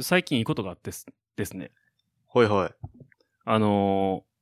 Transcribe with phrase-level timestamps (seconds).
[0.00, 1.70] 最近いいことがあってすですね。
[2.26, 2.70] ほいほい。
[3.44, 4.32] あのー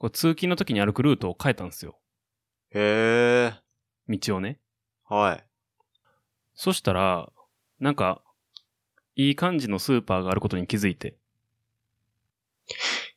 [0.00, 1.98] こう通勤の時に歩くルートを変えたんですよ。
[2.70, 3.54] へえ。
[4.08, 4.60] 道をね。
[5.04, 5.44] はい。
[6.54, 7.32] そしたら、
[7.80, 8.22] なんか、
[9.16, 11.16] いい感じのスーパーがあることに気づいて。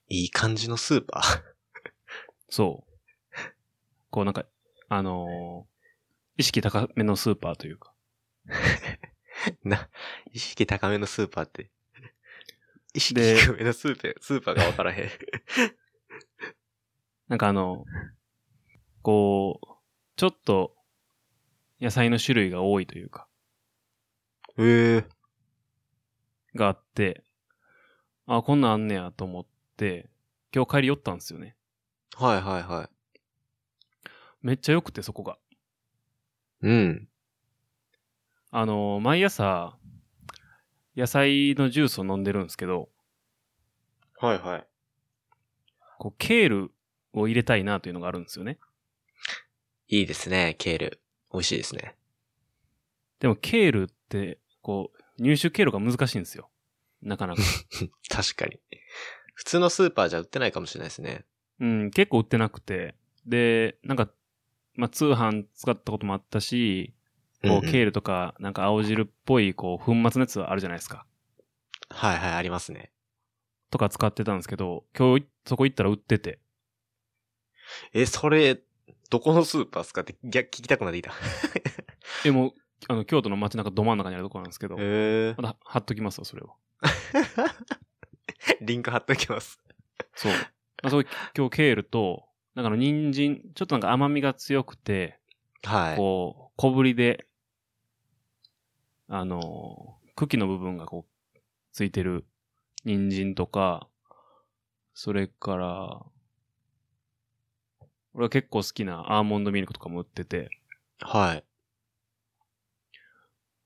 [0.07, 1.41] いい感じのスーパー？
[2.49, 2.91] そう。
[4.09, 4.45] こうなんか、
[4.89, 5.71] あのー
[6.37, 7.93] 意識高めのスーパーというか。
[9.63, 9.89] な、
[10.31, 11.69] 意識高めのスーパーって。
[12.93, 15.09] 意識で低めのスーパー、スーパーがわからへん。
[17.27, 17.85] なんかあの、
[19.01, 19.67] こう、
[20.17, 20.75] ちょっと、
[21.79, 23.27] 野菜の種類が多いというか、
[24.57, 25.05] へえ。
[26.53, 27.23] があって、
[28.27, 29.45] あ、こんなんあんねやと思っ
[29.77, 30.09] て、
[30.53, 31.55] 今日帰り寄ったんですよね。
[32.15, 32.89] はいはいは
[34.41, 35.37] めっちゃ良くて、そこが。
[36.61, 36.67] い。
[36.67, 37.07] うん。
[38.53, 39.77] あの、毎朝、
[40.97, 42.89] 野菜のジュースを飲んでるんですけど、
[44.19, 44.67] はいはい。
[45.97, 46.71] こう、ケール
[47.13, 48.59] を入れたいなというのがあるんですよね。
[49.87, 51.01] いいですね、ケール。
[51.31, 51.95] 美味しいですね。
[53.21, 56.49] でも、ケールって、こう、入手経路が難しいんですよ。
[57.01, 57.41] なかなか。
[58.11, 58.59] 確かに。
[59.33, 61.23] 普通のスーパーじゃ売ってないかもしれないですね。
[61.61, 62.95] うん、結構売ってなくて。
[63.25, 64.11] で、なんか、
[64.73, 66.93] まあ、通販使ったこともあったし、
[67.43, 71.05] こう、ケールとか、なんか青汁っぽい、こう、粉末のやつあるじゃないですか。
[71.89, 72.91] はいはい、ありますね。
[73.71, 76.39] とか使ってたんですけど、今日い、そこ行ったら売ってて。
[77.93, 78.59] え、それ、
[79.09, 81.13] どこのスーパーですかって逆聞きたくなってきた。
[82.23, 82.53] でも、
[82.87, 85.33] あの、京都の街中ど真ん中にあるところなんですけど、へえ。
[85.37, 86.55] まだ貼っときますわ、それを。
[88.61, 89.59] リンク貼っておきます。
[90.15, 90.31] そう。
[90.31, 90.39] ま
[90.83, 91.05] あ、そう
[91.35, 95.19] 今日ケールと、なんかあの、人参、ちょっとなんか甘みが強くて、
[95.63, 95.97] はい。
[95.97, 97.27] こう、小ぶりで、
[99.13, 101.39] あの、茎の部分がこう、
[101.73, 102.25] ついてる
[102.85, 103.89] 人参とか、
[104.93, 106.05] それから、
[108.13, 110.49] 俺は結構好きなアーモンドミルクとかも売ってて、
[111.01, 111.43] はい。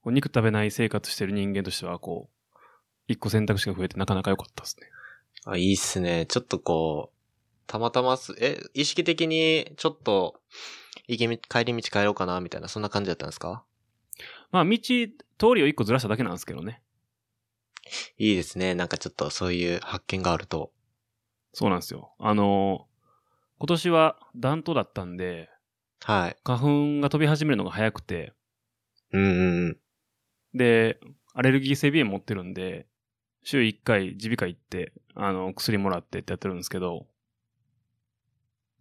[0.02, 2.58] こう肉食べない生活してる人間としては、こう、
[3.08, 4.88] 一個選択肢が増えてなかなか良かったですね。
[5.46, 6.26] あ、いいっすね。
[6.26, 7.16] ちょっとこう、
[7.68, 10.42] たまたます、え、意識的にちょっと、
[11.08, 13.64] 行きみ、帰り道帰ろうかな、みたいな、そんな感じだったんですか？
[14.52, 14.80] まあ、道、
[15.38, 16.82] 通りを一個ずらしただけなんですけどね。
[18.18, 18.76] いいですね。
[18.76, 20.72] なんかちょっとそういう発見があると。
[21.54, 22.14] そうなんですよ。
[22.20, 22.88] あの
[23.60, 25.50] 今年は暖冬だったんで、
[26.04, 26.38] はい。
[26.44, 28.34] 花粉が飛び始めるのが早くて、
[29.12, 29.78] うんうんうん。
[30.54, 31.00] で、
[31.34, 32.88] アレルギー性鼻炎持ってるんで、
[33.44, 37.08] 週1回耳鼻科行って、あの、薬もらってってやってるんですけど、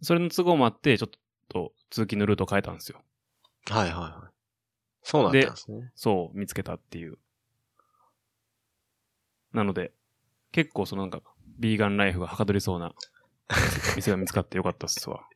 [0.01, 1.09] それの都合もあって、ちょっ
[1.49, 3.01] と通勤のルートを変えたんですよ。
[3.69, 4.34] はいはいはい。
[5.05, 5.91] そうなんですね。
[5.93, 7.19] そう、見つけたっていう。
[9.53, 9.93] なので、
[10.51, 11.21] 結構そのなんか、
[11.59, 12.91] ビーガンライフがはかどりそうな
[13.95, 15.29] 店が見つかってよかったっすわ。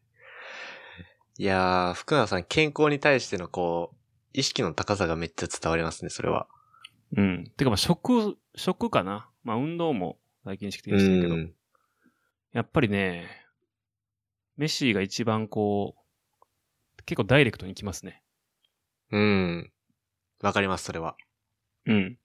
[1.37, 3.97] いやー、福永さん、健康に対してのこう、
[4.33, 6.47] 意識の高さがめっちゃ伝わりますね、それは。
[7.15, 7.51] うん。
[7.55, 9.29] てかまあ食、食かな。
[9.43, 11.53] まあ運動も最近意識的にしてるけど、うん
[12.51, 13.27] やっぱりね、
[14.57, 18.23] 飯が一番こう、結構ダイレクトに来ますね。
[19.11, 19.71] うん。
[20.41, 21.17] わかります、それは。
[21.85, 22.17] うん。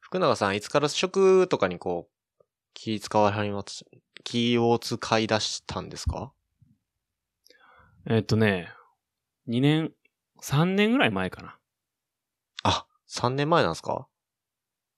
[0.00, 3.84] 福永さん、いつから食とかにこう、気使わはります、
[4.24, 6.32] 気を使い出したんですか？
[8.06, 8.68] えっとね、
[9.46, 9.92] 2年、
[10.40, 11.58] 3年ぐらい前かな。
[12.62, 14.08] あ、3年前なんですか？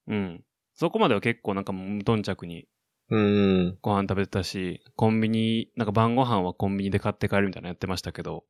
[0.07, 0.45] うん。
[0.75, 2.67] そこまでは結構なんか無頓着に
[3.11, 3.79] うん。
[3.83, 8.45] ご飯食べてたし、コンビニ、なんか晩ご飯はコンビニで買って帰るみたいなのやってましたけど、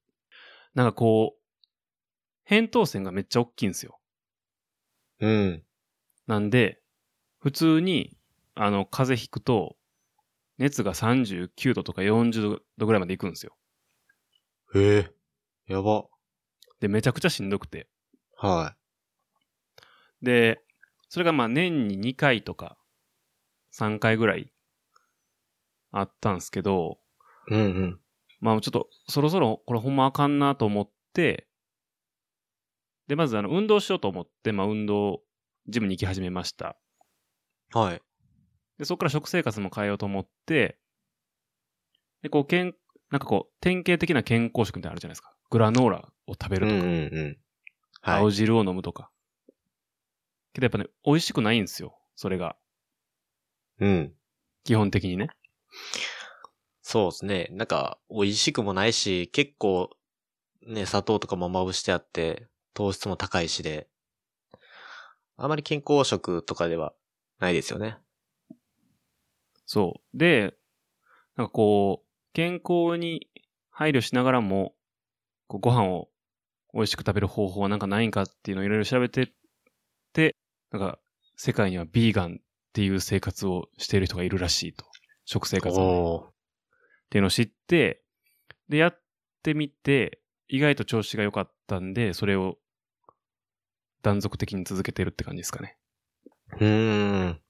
[0.74, 1.39] なんかこう、
[2.50, 4.00] 扁桃腺がめっちゃ大きいんですよ。
[5.20, 5.62] うん。
[6.26, 6.80] なんで、
[7.38, 8.18] 普通に、
[8.56, 9.76] あの、風邪ひくと、
[10.58, 13.56] 熱が39度とか40度ぐらいまで行くんですよ。
[14.74, 15.10] へえ。
[15.68, 16.06] やば。
[16.80, 17.88] で、めちゃくちゃしんどくて。
[18.36, 18.74] は
[20.20, 20.60] で、
[21.08, 22.76] それがまあ年に2回とか
[23.72, 24.52] 3回ぐらい
[25.92, 26.98] あったんですけど、
[27.48, 27.54] い。
[27.54, 28.00] うんうん。
[28.40, 31.46] まあちょっとそろそろこれほんまあかんなと思って、
[33.10, 35.22] で、まずあの運動しようと思って、まあ運動、
[35.66, 36.76] ジムに行き始めました。
[37.74, 38.00] はい。
[38.78, 40.78] で、そこから食生活も変えようと思って、
[42.22, 42.72] で、こう、けん、
[43.10, 45.34] なんかこう、典型的な健康食みたいなのあるじゃないですか。
[45.50, 47.36] グラノーラを食べるとか、うんうんうん。
[48.00, 48.30] はい青。
[48.30, 49.10] 汁を飲むとか。
[50.52, 51.98] けどやっぱね、美味しくないんですよ。
[52.14, 52.54] それが。
[53.80, 54.14] うん。
[54.62, 55.30] 基本的にね。
[56.80, 57.48] そうですね。
[57.50, 59.90] なんか、美味しくもないし、結構、
[60.64, 63.88] ね、砂糖とかもまぶしてあって、糖質も高いしで、
[65.36, 66.92] あまり健康食とかでは
[67.38, 67.96] ないですよね。
[69.66, 70.18] そう。
[70.18, 70.54] で、
[71.36, 73.28] なんかこう、健康に
[73.70, 74.74] 配慮しながらも、
[75.46, 76.08] こうご飯を
[76.74, 79.28] 美味しく食べる方法はなんかないんかっていうのをいろいろ調べてっ
[80.12, 80.36] て、
[80.70, 80.98] なんか
[81.36, 84.84] 世界にはビーガンっていう生活をしている人がいるらしいと。
[85.24, 86.32] 食生活をね、っ
[87.10, 88.02] ていうのを知って、
[88.68, 89.00] で、やっ
[89.42, 90.20] てみて、
[90.52, 92.58] 意外と調子が良かったんで、それを
[94.02, 95.76] 断続的に続けてるって感じですかね。
[96.54, 97.40] うーん。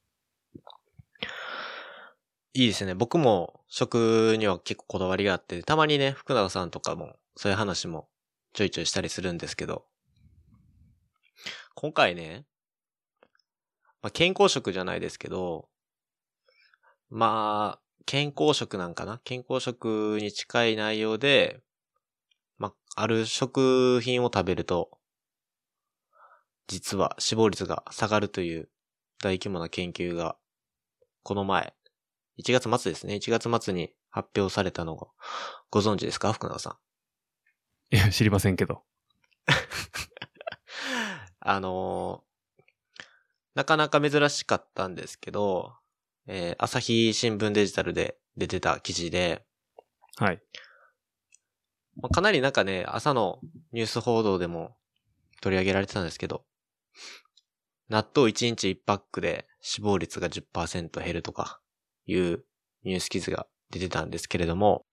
[2.52, 2.94] いいですね。
[2.94, 8.08] 僕も食には結構こだわりがあって、たまにね、福永さんとかもそういう話も
[8.52, 9.86] ちょいちょいしたりするんですけど、
[11.74, 12.44] 今回ね、
[14.02, 15.68] まあ、健康食じゃないですけど、
[17.08, 19.20] まあ、健康食なんかな？
[19.24, 21.60] 健康食に近い内容で、
[22.96, 24.98] あ、ある食品を食べると、
[26.68, 28.68] 実は死亡率が下がるという
[29.22, 30.36] 大規模な研究が、
[31.22, 31.74] この前、
[32.38, 33.14] 1月末ですね。
[33.16, 35.08] 1月末に発表されたのが、
[35.70, 36.32] ご存知ですか？
[36.32, 36.78] 福永さ
[37.90, 37.96] ん。
[37.96, 38.82] いや、知りませんけど。
[41.40, 42.30] あのー
[43.54, 45.74] なかなか珍しかったんですけど、
[46.26, 49.44] えー朝日新聞デジタルで出てた記事で、
[50.16, 50.40] はい。
[52.02, 53.40] まあかなりなんかね、朝の
[53.72, 54.76] ニュース報道でも
[55.40, 56.44] 取り上げられてたんですけど、
[57.88, 61.60] 納豆1日1パックで死亡率が10%減るとか
[62.06, 62.44] いう
[62.84, 64.84] ニュース記事が出てたんですけれども、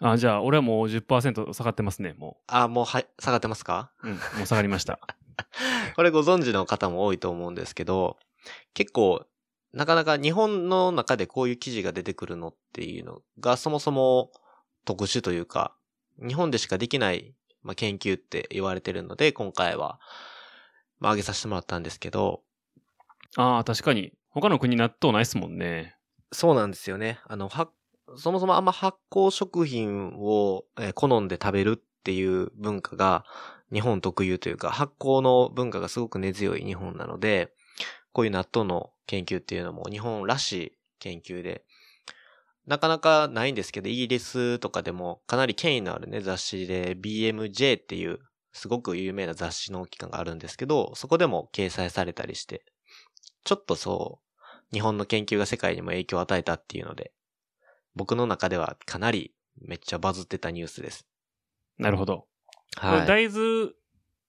[0.00, 3.92] あ、じゃあ、俺はもう10%下がってますね、もあ、もうはい、下がってますか？
[4.02, 4.08] う。
[4.08, 4.98] うん、もう下がりました。
[5.94, 8.18] これご存知の方も多いと思うんですけど、
[8.74, 9.24] 結構、
[9.72, 14.30] なかなか日本の中でこういう記事が出てくるのっていうのがそもそも
[14.84, 15.76] 特殊というか、
[16.18, 19.98] 日本でしかできない、まあ、研究って言われてるので、今回は、
[21.00, 22.42] まあ、挙げさせてもらったんですけど、
[23.36, 24.12] ああ、確かに。
[24.30, 25.96] 他の国納豆ないっすもんね。
[26.32, 27.20] そうなんですよね。
[27.26, 27.68] あの、は、
[28.16, 33.24] そもそもあんま発酵食品を、えー好んで食べるっていう文化が
[33.72, 37.52] 日本特有というか、発酵の文化がすごく根強い日本なので、
[38.12, 41.64] こういう納豆の研究っていうのも日本らしい研究で、
[42.66, 48.20] なかなかないんですけど、イギリスとかでもかなり権威のあるね、雑誌で BMJ っていう
[48.52, 52.64] すごく有名な雑誌の機関があるんですけど、そこでも掲載されたりして、
[53.44, 57.12] ちょっとそう、日本の研究が世界にも影響を与えたっていうので、
[57.94, 61.06] 僕の中ではかなりめっちゃバズってたニュースです。
[61.78, 62.26] なるほど。
[62.80, 63.00] こはい。
[63.02, 63.72] れ大豆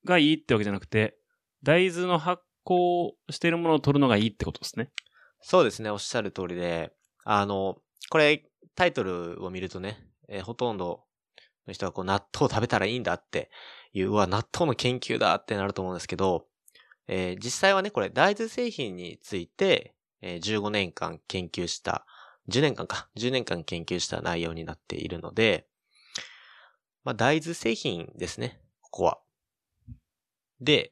[0.04, 1.18] がいいってわけじゃなくて、
[1.64, 4.92] 大豆の発酵してるものを取るのがいいってことですね。
[5.42, 6.92] そうですね、おっしゃる通りで、
[7.24, 7.78] あの、
[8.10, 8.46] これ、
[8.76, 9.98] タイトルを見るとね、
[10.28, 11.06] えーほとんど
[11.68, 13.50] の人はこう納豆食べたらいいんだって
[13.94, 16.48] いう、うわ、納豆の研究だってなると思うんですけど、
[17.08, 22.06] えー実際はね、これ大豆製品について、えー15年間研究した、
[22.50, 25.68] 10年間か、10年間研究した内容になっているので、
[27.04, 29.20] まあ、大豆製品ですね、ここは。
[30.60, 30.92] で、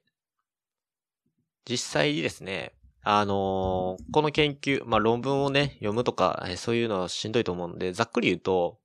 [1.65, 2.73] 実際ですね、
[3.03, 8.79] あのーこの研究、まあ、論文をね、読むとか、そういうのはしんどいと思うので、ざっくり言うと、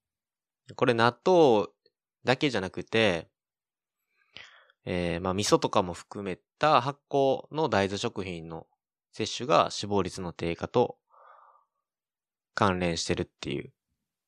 [0.74, 1.66] これ納豆
[2.24, 3.28] だけじゃなくて、
[4.84, 8.66] えーまあ、味噌とかも含めた発酵の大豆食品の
[9.12, 10.98] 摂取が死亡率の低下と
[12.54, 13.72] 関連してるっていう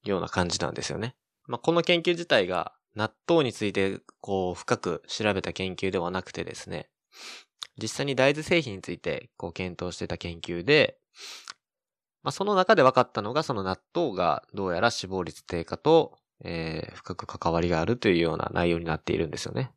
[0.04, 1.16] ような感じなんですよね。
[1.47, 6.90] まあ、この研究自体が納豆についてこう深く調べた研究ではなくてですね、
[7.80, 10.99] 実際に大豆製品についてこう検討してた研究で、
[12.22, 19.72] まあ、その中で分かったのがその納豆がどうやら死亡率低下と、えー深く関わりがあるというような内容になっているんですよね。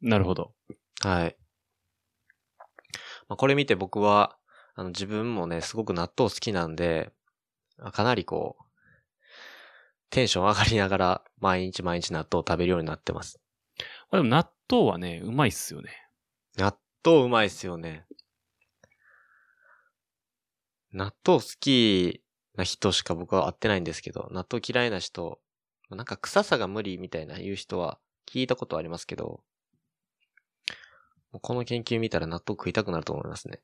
[0.00, 0.52] なるほど。
[1.02, 1.36] はい。
[3.28, 4.36] まあ、これ見て僕は、
[4.74, 7.12] あの自分もね、すごく納豆好きなんで、
[7.78, 8.64] あかなりこう、
[10.10, 13.40] テンション上がりながら毎日毎日納豆を食べるようになってます。
[14.10, 15.90] まあでも納豆はね、うまいっすよね。
[16.56, 18.06] 納豆うまいっすよね。
[20.92, 22.22] 納豆好き
[22.56, 25.40] な人しか僕は会ってないんですけど、納豆嫌いな人、
[25.90, 29.42] なんか臭さが無理みたいな言う人は聞いたことありますけど、
[31.32, 33.60] この研究見たら納豆食いたくなると思いますね。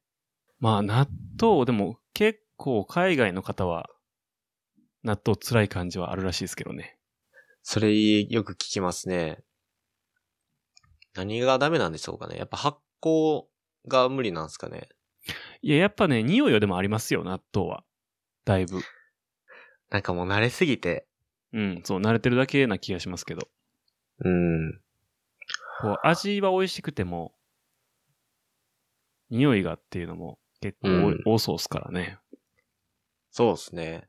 [0.61, 1.09] まあ納
[1.41, 3.91] 豆、でも結構海外の方は
[5.03, 6.97] 納豆辛い感じはあるらしいですけどね。
[7.63, 9.43] それよく聞きますね。
[11.15, 12.37] 何がダメなんでしょうかね。
[12.37, 13.45] やっぱ発酵
[13.89, 14.89] が無理なんですかね？
[15.63, 17.85] いや、やっぱね、匂いはでもありますよ、納豆は。
[18.45, 18.81] だいぶ。
[19.91, 21.07] なんかもう慣れすぎて。
[21.53, 23.49] うん、そう、慣れてるだけな気がしますけど。
[24.25, 24.81] うん。
[25.81, 27.35] こう、味は美味しくても、
[29.31, 30.89] 匂いがっていうのも結構
[31.25, 32.19] 多多そうっすからね。
[33.31, 34.09] そうですね。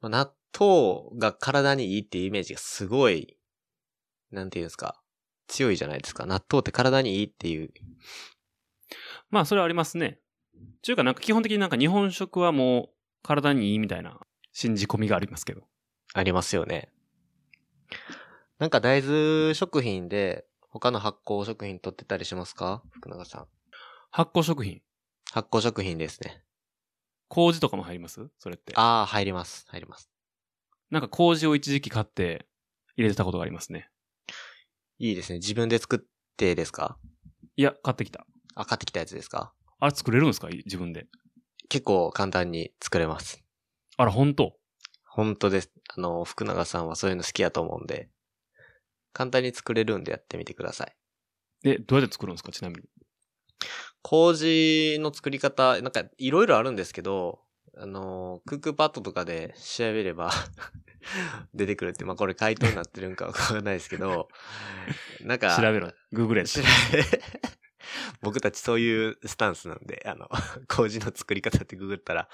[0.00, 3.38] まあ納豆が体にいいっていうイメージがすごい、
[4.32, 5.00] なんていうんですか、
[5.48, 6.26] 強いじゃないですか。
[6.26, 7.70] 納豆って体にいいっていう。
[9.30, 10.20] まあ、それはありますね。
[10.82, 12.88] ちゅうか、なんか基本的になんか日本食はもう
[13.22, 14.20] 体にいいみたいな
[14.52, 15.62] 信じ込みがありますけど。
[16.14, 16.92] ありますよね。
[18.58, 22.82] なんか大豆食品で他の発酵食品取ってたりしますか？
[22.90, 23.46] 福永さん。
[24.10, 24.80] 発酵食品。
[25.32, 26.42] 発酵食品ですね。
[27.28, 28.28] 麹とかも入ります？
[28.38, 28.72] それって。
[28.76, 29.66] ああ、入ります。
[29.68, 30.10] 入ります。
[30.90, 32.46] なんか麹を一時期買って
[32.96, 33.90] 入れてたことがありますね。
[34.98, 35.38] いいですね。
[35.38, 35.98] 自分で作っ
[36.36, 36.98] てですか？
[37.56, 38.26] いや、買ってきた。
[38.54, 39.52] あ、買ってきたやつですか？
[39.78, 40.48] あれ作れるんですか？
[40.48, 41.06] 自分で。
[41.68, 43.42] 結構簡単に作れます。
[43.96, 44.56] あら、本当？
[45.04, 45.70] 本当です。
[45.96, 48.08] あの、福永さんはそういうの好きやと思うんで、
[49.12, 50.96] 簡単に作れるんでやってみてください。
[51.64, 52.52] え、どうやって作るんですか？
[52.52, 52.82] ちなみに。
[54.02, 57.40] 麹の作り方、なんかいろいろあるんですけど、
[57.78, 60.30] あの、クックパッドとかで調べれば
[61.54, 64.28] 出てくるって、まあこれ回答になってるんかわかんないですけど、
[65.20, 65.92] なんか、調べろ。
[66.12, 67.04] グーグルや調べ
[68.22, 70.28] 僕たちそういうスタンスなんで、あの、
[70.68, 72.28] 麹の作り方ってググったら、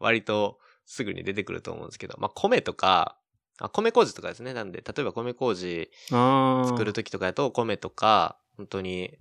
[0.00, 3.20] 割とすぐに出てくると思うんですけど、まあ米とか、
[3.60, 4.52] あ米麹とかですね。
[4.52, 9.18] なんで、例えば米麹作るときとかやと、米とか、本当に、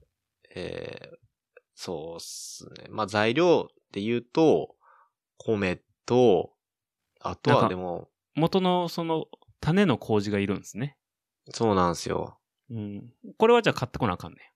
[0.55, 1.17] えー、
[1.75, 2.87] そうっすね。
[2.89, 4.76] まあ材料で言うと、
[5.37, 6.53] 米と、
[7.19, 9.25] あとなんかはでも、元のその
[9.59, 10.97] 種の麹がいるんですね。
[11.51, 12.37] そうなんですよ。
[12.69, 13.13] うん。
[13.37, 14.53] これはじゃあ買ってこなあかんね。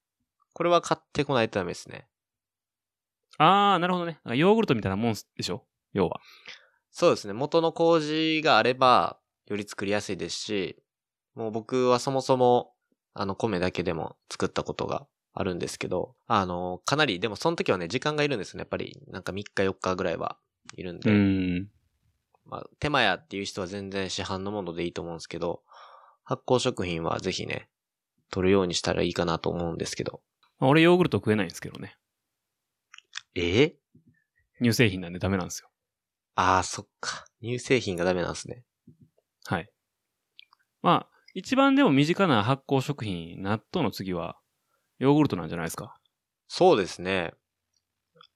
[0.54, 2.08] これは買ってこないとダメですね。
[3.38, 4.20] あー、なるほどね。
[4.24, 5.64] なんかヨーグルトみたいなもんでしょ？
[5.94, 6.20] 要は。
[6.92, 7.34] そうですね。
[7.34, 10.84] 元の麹があれば、より作りやすいですし、
[11.36, 12.74] もう僕はそもそも、
[13.14, 18.62] あの、米だけでも作ったことがあるんですけど、あの、かなり、でもその時はね、時間がいるんですね。
[18.62, 20.38] やっぱり、なんか3日4日ぐらいは
[20.76, 21.70] いるんで、うん。
[22.46, 25.64] まあ、手間やっていう人は全然市販のものでいいと思うんですけど、
[26.24, 27.70] 発酵食品はぜひね、
[28.30, 30.22] 取るようにしたらいいかなと思うんですけど。
[30.60, 31.98] まあ俺ヨーグルト食えないんですけどね。
[33.36, 33.76] え？
[34.62, 35.70] 乳製品なんでダメなんですよ。
[36.36, 37.26] ああ、そっか。
[37.42, 38.64] 乳製品がダメなんですね。
[39.46, 39.70] はい。
[40.82, 44.38] まあ、一番でも身近な発酵食品、納豆の次は、
[45.00, 45.98] ヨーグルトなんじゃないですか？
[46.48, 47.34] そうですね。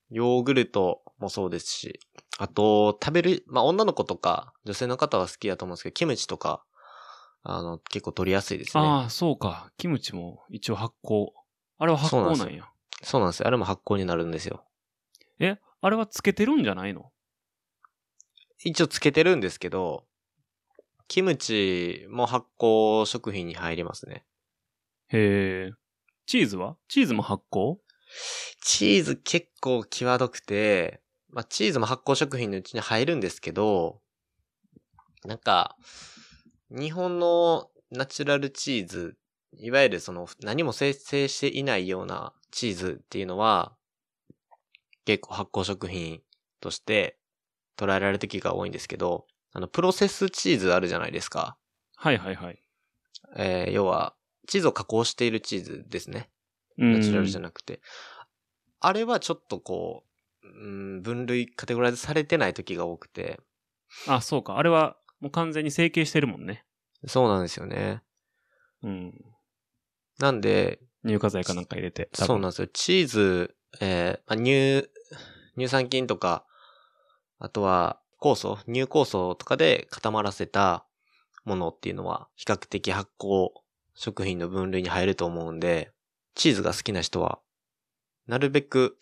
[0.10, 2.00] ヨーグルトもそうですし、
[2.38, 6.66] あと、食べる、まあ、女の子とか、女性の方は好きだと思うんですけど、キムチとか、
[7.44, 8.84] あの、結構取りやすいですね。
[8.84, 9.72] ああ、そうか。
[9.78, 11.28] キムチも一応発酵。
[11.78, 12.70] あれは発酵なんや。
[13.04, 13.48] そうなんですよ。
[13.48, 14.66] あれも発酵になるんですよ。
[15.40, 17.12] え、あれはつけてるんじゃないの？
[18.64, 20.06] 一応つけてるんですけど、
[21.08, 24.26] キムチも発酵食品に入りますね。
[25.10, 25.72] へえ。
[26.26, 26.78] チーズは？
[26.88, 27.78] チーズも発酵？
[28.64, 31.02] チーズ結構際どくて、
[31.36, 34.00] まあ、チーズも発酵食品のうちに入るんですけど、
[35.26, 35.76] なんか、
[36.70, 39.18] 日本のナチュラルチーズ、
[39.58, 43.76] いわゆるその何も生成していないようなチーズっていうのは、
[45.04, 46.22] 結構発酵食品
[46.62, 47.20] として
[47.76, 51.58] 捉えられる時が多いんですけど、あの、プロセスチーズあるじゃないですか。
[51.98, 52.64] はいはいはい。
[53.36, 54.16] えー要は、
[54.48, 56.30] チーズを加工しているチーズですね。
[56.78, 56.94] うん。
[56.94, 57.82] ナチュラルじゃなくて。
[58.80, 60.05] あれはちょっとこ
[60.54, 63.40] う、うん、分類カテゴライズされてない時が多くて。
[64.08, 64.58] あ、そうか。
[64.58, 66.66] あれはもう完全に成形してるもんね。
[67.08, 68.02] そうなんですよね。
[68.84, 69.14] うん。
[70.20, 72.10] なんで、乳化剤かなんか入れて。
[72.14, 72.68] そうなんですよ。
[72.68, 74.90] チーズ、えーまあ、乳、
[75.58, 76.46] 乳酸菌とか、
[77.40, 80.86] あとは酵素、乳酵素とかで固まらせた
[81.44, 83.50] ものっていうのは、比較的発酵
[83.94, 85.92] 食品の分類に入ると思うんで、
[86.34, 87.40] チーズが好きな人は、
[88.28, 88.98] なるべく、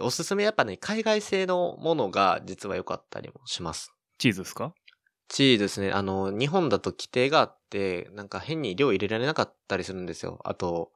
[0.00, 3.92] でおすすめやっぱね、海外製のものが実は良かったりもします。
[4.18, 4.74] チーズですか？
[5.28, 5.92] チーズですね。
[5.92, 10.40] あの、日本だと規定があって、なんか変に量入れられなかったりするんですよ。
[10.44, 10.92] あと、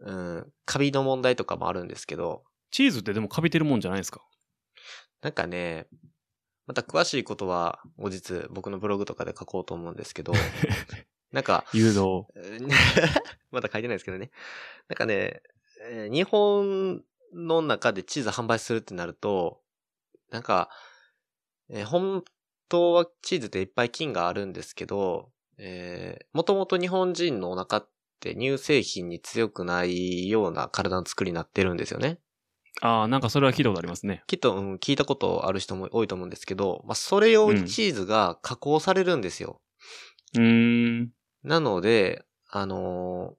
[0.00, 4.20] うん、カビの問題とかもあるんですけど、チーズってでもカビてるもんじゃないですか？
[5.22, 5.86] なんかね、
[6.66, 10.32] また詳しいことは後日僕のブログとかで書こうと思うんですけど、
[11.32, 12.26] なんか、誘導。
[13.50, 14.30] まだ書いてないですけどね。
[14.88, 15.40] なんかね、
[15.90, 17.02] えー日本
[17.34, 19.60] の中でチーズ販売するってなると、
[20.30, 20.70] なんか、
[21.70, 22.24] えー本
[22.68, 27.88] 当はチーズっていっぱい菌があるんですけど、えー、もともと日本人のお腹っ
[28.20, 32.18] て乳製品に強くないような体の作りになってるんですよね。
[32.80, 34.22] ああ、なんかそれは聞いたことありますね。
[34.26, 39.60] きっと、うん、聞いたことある人も多いと思うんですけど、まあ、それ用にチーズが加工されるんですよ。
[40.34, 41.10] うーん。
[41.42, 43.37] なので、あのー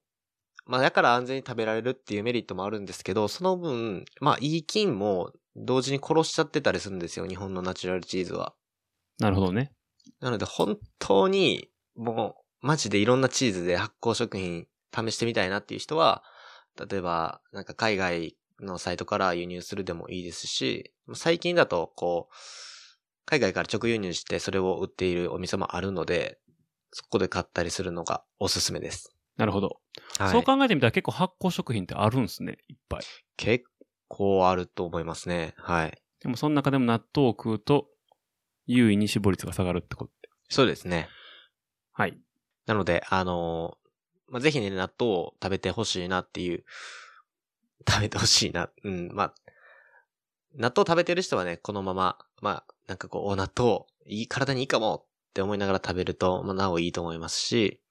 [0.69, 8.53] まあだから安全に食べられるっていうメリットもあるんですけど、その分、まあいい菌も同時に殺しちゃってたりするんですよ、日本のナチュラルチーズは。
[9.17, 9.71] なるほどね。
[10.19, 16.23] なので本当に、もう、マジでいろんなチーズで発酵食品試してみたいなっていう人は、
[16.87, 22.35] 例えば、なんか海外のサイトから輸入するでもいいですし、最近だと、こう、
[23.25, 26.37] 海外から直輸入してそれを売っているお店もあるので、
[26.91, 29.18] そこで買ったりするのがおすすめです。
[29.39, 29.79] なるほど。
[30.17, 32.57] はい、そう考えてみたら結構発酵食品ってあるんですね。
[32.67, 33.01] いっぱい。
[33.37, 33.63] 結
[34.09, 35.53] 構あると思いますね。
[35.57, 35.97] はい。
[36.19, 37.87] でもその中でも納豆を食うと、
[38.65, 40.29] 優位に死亡率が下がるってことで。
[40.49, 41.07] そうですね。
[41.93, 42.19] はい。
[42.65, 46.65] なので、あのーまあ、ぜひね、納豆を食べてほしいなっていう、
[47.89, 48.69] 食べてほしいな。
[48.83, 49.33] うん、まあ、
[50.53, 57.81] 納豆食べてる人はね、このまま、まあ、なんかこう、お納豆、いい、体にいいかもって思いながら食べると、まあ、なおいいと思いますし、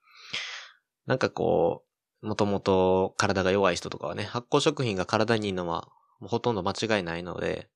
[1.08, 1.84] なんかこ
[2.22, 5.88] う、もともと体が弱い人とかはね、発酵食品が体にいいのは、
[6.20, 7.70] ほとんど間違いないので、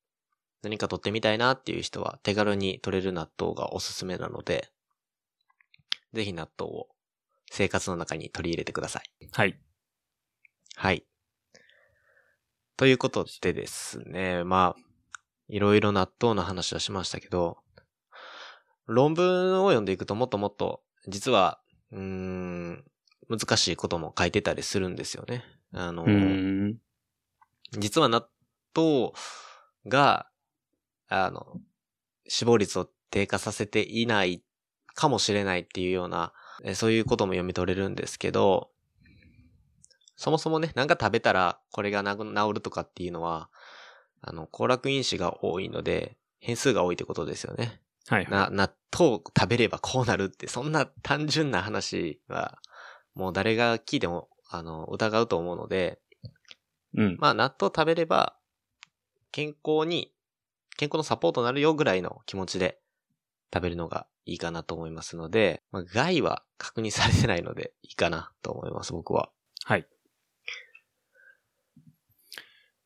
[0.62, 4.71] 何か取ってみたいなっていう人は手軽に取れる納豆がおすすめなので、
[6.12, 6.89] ぜひ納豆を
[7.51, 9.29] 生活の中に取り入れてください。
[9.33, 9.59] はい。
[10.77, 11.07] はい。
[12.77, 14.83] ということでですね、まあ、
[15.49, 17.57] いろいろ納豆の話はしましたけど、
[18.87, 21.61] 論文を読んでいくともっともっと、実は、
[21.93, 22.85] うーん、
[23.29, 25.45] 難しいことも書いてたりするんですよね。
[25.73, 26.05] あの。
[27.79, 28.26] 実は納
[28.75, 29.12] 豆
[29.87, 30.26] が、
[31.09, 31.61] あの、
[32.29, 34.43] 死亡率を低下させていない
[34.95, 36.33] かもしれないっていうような、
[36.64, 38.71] えそういうことも読み取れるんですけど、
[40.17, 43.49] そもそもね、なんか食べたらこれが治るとかっていうのは、
[44.21, 47.81] あの、行楽因子が多いので、変数が多いってことですよね。
[48.09, 48.31] はい、はい。
[48.31, 52.59] な、納豆を食べればこうなるって、そんな単純な話は、
[53.14, 56.00] もう誰が聞いても、あの、疑うと思うので、
[56.95, 57.16] うん。
[57.19, 58.37] まあ、納豆食べれば、
[59.31, 60.12] 健康に、
[60.76, 62.78] 健康のサポートになるよぐらいの気持ちで
[63.52, 69.31] 食べるのがいいかなと思いますので、まあ、害は確認されてないのでいいかなと思います、僕は。
[69.64, 69.87] はい。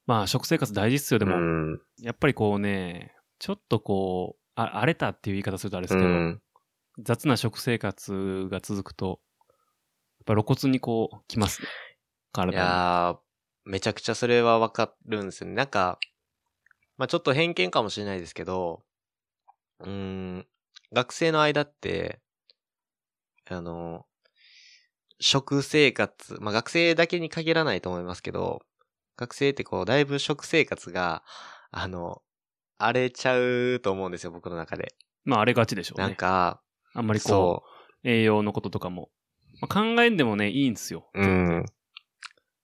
[0.06, 1.36] まあ、食生活大事っすよ、でも。
[1.36, 1.80] うん。
[2.00, 6.42] やっぱりこうね、ちょっとこう、あ荒れたっていう言い方するとあれですけど、うん。
[7.00, 9.20] 雑な食生活が続くと、
[10.26, 11.68] ぱ露骨にこう、きますね。
[11.68, 11.70] い
[12.32, 12.58] 体に。
[12.58, 13.18] やー、
[13.64, 15.54] めちゃくちゃそれはわかるんですよね。
[15.54, 15.98] なんか、
[16.98, 18.82] まあちょっと偏見かもしれないですけど、
[19.80, 20.46] うーん、
[20.92, 22.20] 学生の間って、
[23.48, 24.06] あの、
[25.20, 28.62] 食生活、まあ学生だけに限らないと思いますけど、
[29.16, 31.22] 学生ってこう、だいぶ食生活が、
[31.70, 32.22] あの、
[32.78, 34.94] 荒れちゃうと思うんですよ、僕の中で。
[35.24, 36.08] まあ、荒れがちでしょうね。
[36.08, 36.60] なんか、
[36.94, 37.64] あんまりこ、そ
[38.04, 39.10] う栄養のこととかも。
[39.60, 41.08] まあ、考えんでもね、いいんですよ。
[41.14, 41.64] う、うん、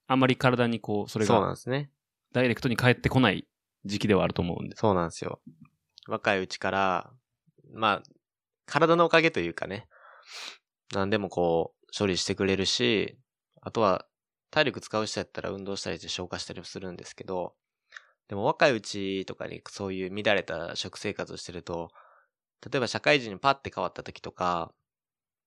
[0.07, 1.91] あんまり体にこう、それそうなんがですね。
[2.33, 3.47] ダイレクトに返ってこない
[3.85, 4.77] 時期ではあると思うんで。
[4.77, 5.41] そうなんですよ。
[6.09, 7.11] 若いうちから、
[7.73, 8.03] まあ、
[8.67, 9.89] 体のおかげというかね、
[10.93, 13.19] 何でもこう、処理してくれるし、
[13.61, 14.07] あとは、
[14.51, 17.55] 体力使う人やったら運動したりして消化したりもするんですけど、
[18.29, 21.91] でも若いうちとかにそういう乱れた食生活をしてると、
[22.71, 24.73] 例えば社会人にパッて変わった時とか、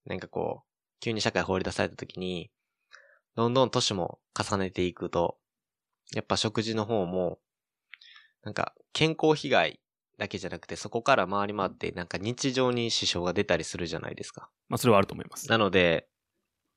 [0.05, 2.51] なんかこう、急に社会放り出された時に、
[3.35, 5.37] どんどん年も重ねていくと、
[6.13, 7.39] やっぱ食事の方も、
[8.43, 9.79] なんか健康被害
[10.17, 14.49] だけじゃなくてそこから回り回ってなんか日常に支障が出たりするじゃないですか。
[14.69, 15.49] まあ、それはあると思います。
[15.49, 16.07] なので、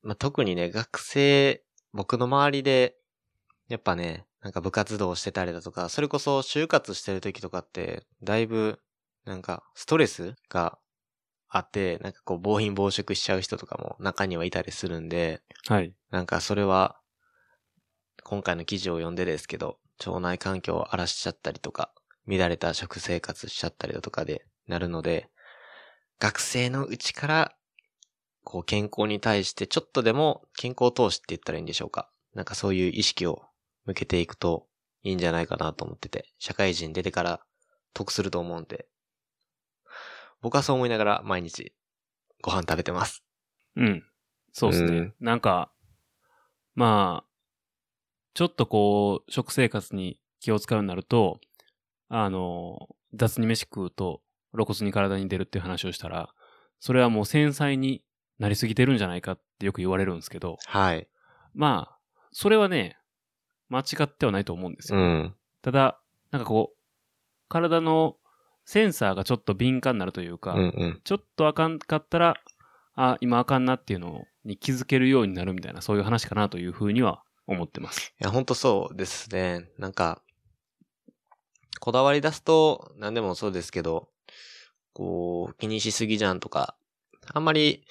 [0.02, 2.96] まあ、特にね、学生、僕の周りで、
[3.68, 8.80] やっぱね、なんか部活動してたりだとか、それこそ就活してる時とかって、だいぶ、
[9.24, 10.78] なんか、ストレスが
[11.48, 15.94] あって、なんかこう、暴飲暴食しちゃう人とかも中にはいたりするんで、はい。
[16.10, 17.00] なんかそれは、
[18.22, 21.92] 今回の記事を読んでですけど、腸内環境を荒らしちゃったりとか、
[22.26, 25.30] 乱れた食生活しちゃったりだとかでなるので、
[26.18, 27.54] 学生のうちから、
[28.44, 32.10] こう健康に対してちょっとでも健康投資って言ったらいいんでしょうか。
[32.34, 33.42] なんかそういう意識を
[33.84, 34.66] 向けていくと
[35.02, 37.40] いいんじゃないかなと思ってて、社会人出てから
[37.94, 38.86] 得すると思うんで、
[40.40, 41.72] 僕はそう思いながら毎日
[42.42, 43.22] ご飯食べてます。
[43.76, 44.04] うん。
[44.52, 44.98] そうですね。
[44.98, 45.70] うんなんか、
[46.74, 47.28] まあ、
[48.34, 51.40] ちょっとこう、食生活に気を使うようになると、
[52.08, 54.22] あの、雑に飯食うと
[54.52, 56.28] 露骨に体に出るっていう話をしたら、
[56.78, 58.04] それはもう繊細に
[58.38, 61.08] なりすぎてるんじゃないかってよく言われるんですけど、はい。
[61.52, 61.98] まあ、
[62.30, 62.96] それはね、
[63.68, 64.98] 間違ってはないと思うんですよ。
[64.98, 65.34] うん。
[65.62, 66.78] ただ、なんかこう、
[67.48, 68.16] 体の
[68.68, 71.00] センサーがちょっと敏感になるというか、うんうん。
[71.02, 72.36] ちょっとあかんかったら、
[72.96, 78.12] あ、今あかんなっていうのに気づけるようになるみたいな、そういう話かなというふうには思ってます。
[78.20, 79.70] いや、ほんとそうですね。
[79.78, 80.20] なんか、
[81.80, 84.10] こだわり出すと、何でもそうですけど、
[84.92, 86.76] こう、気にしすぎじゃんとか、
[87.32, 87.86] あんまり、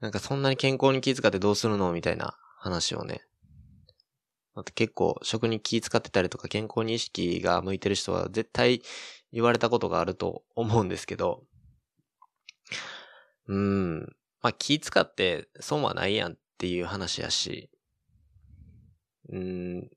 [0.00, 3.22] なんかそんなに健康に気遣ってどうするのみたいな話をね。
[4.54, 8.82] あと結構食に気遣ってたりとか健康に意識が向いてる人は絶対
[9.32, 11.44] 言われたことがあると思うんですけど、
[13.48, 14.00] うん、
[14.42, 17.70] まあ気遣って損はないやんっていう話やし、
[19.28, 19.90] うーん、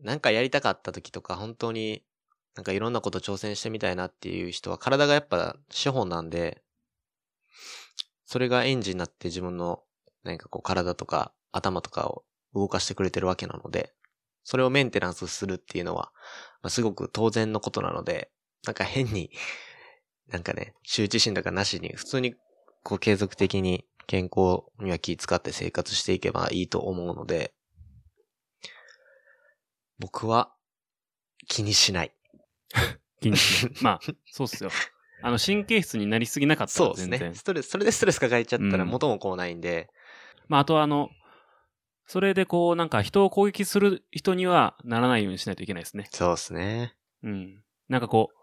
[0.00, 2.04] なんかやりたかった時とか本当に
[2.54, 6.62] なんかいろんなこと挑戦してみたいなっていう人は体がやっぱ資本なんで、
[8.26, 9.82] それがエンジンになって自分の
[10.22, 13.92] 何かこう体とか頭とかを動かしてくれてるわけなので、
[14.44, 16.10] それをメンテナンスするっていうのは、
[16.62, 18.30] まあ、すごく当然のことなので、
[18.64, 19.30] なんか変に、
[20.28, 22.34] なんかね、羞恥心とかなしに、普通に
[22.82, 27.54] こう継続的に健康には気使って生活していけばいいと思うので、
[29.98, 30.52] 僕は
[31.48, 32.12] 気にしない。
[33.20, 34.70] 気にしないまあ、そうっすよ。
[35.22, 37.08] あの、 神経質になりすぎなかったそうです。
[37.08, 37.32] ね。
[37.34, 39.88] ストレス、それでストレス抱えちゃったらうん元もこうないんで、
[40.48, 41.10] まあ、あとはあの、
[42.08, 46.08] それでこう、なんか人を攻撃する人にはならないようにしないといけないですね。
[46.10, 46.94] そうですね。
[47.22, 47.62] うん。
[47.90, 48.36] なんかこう、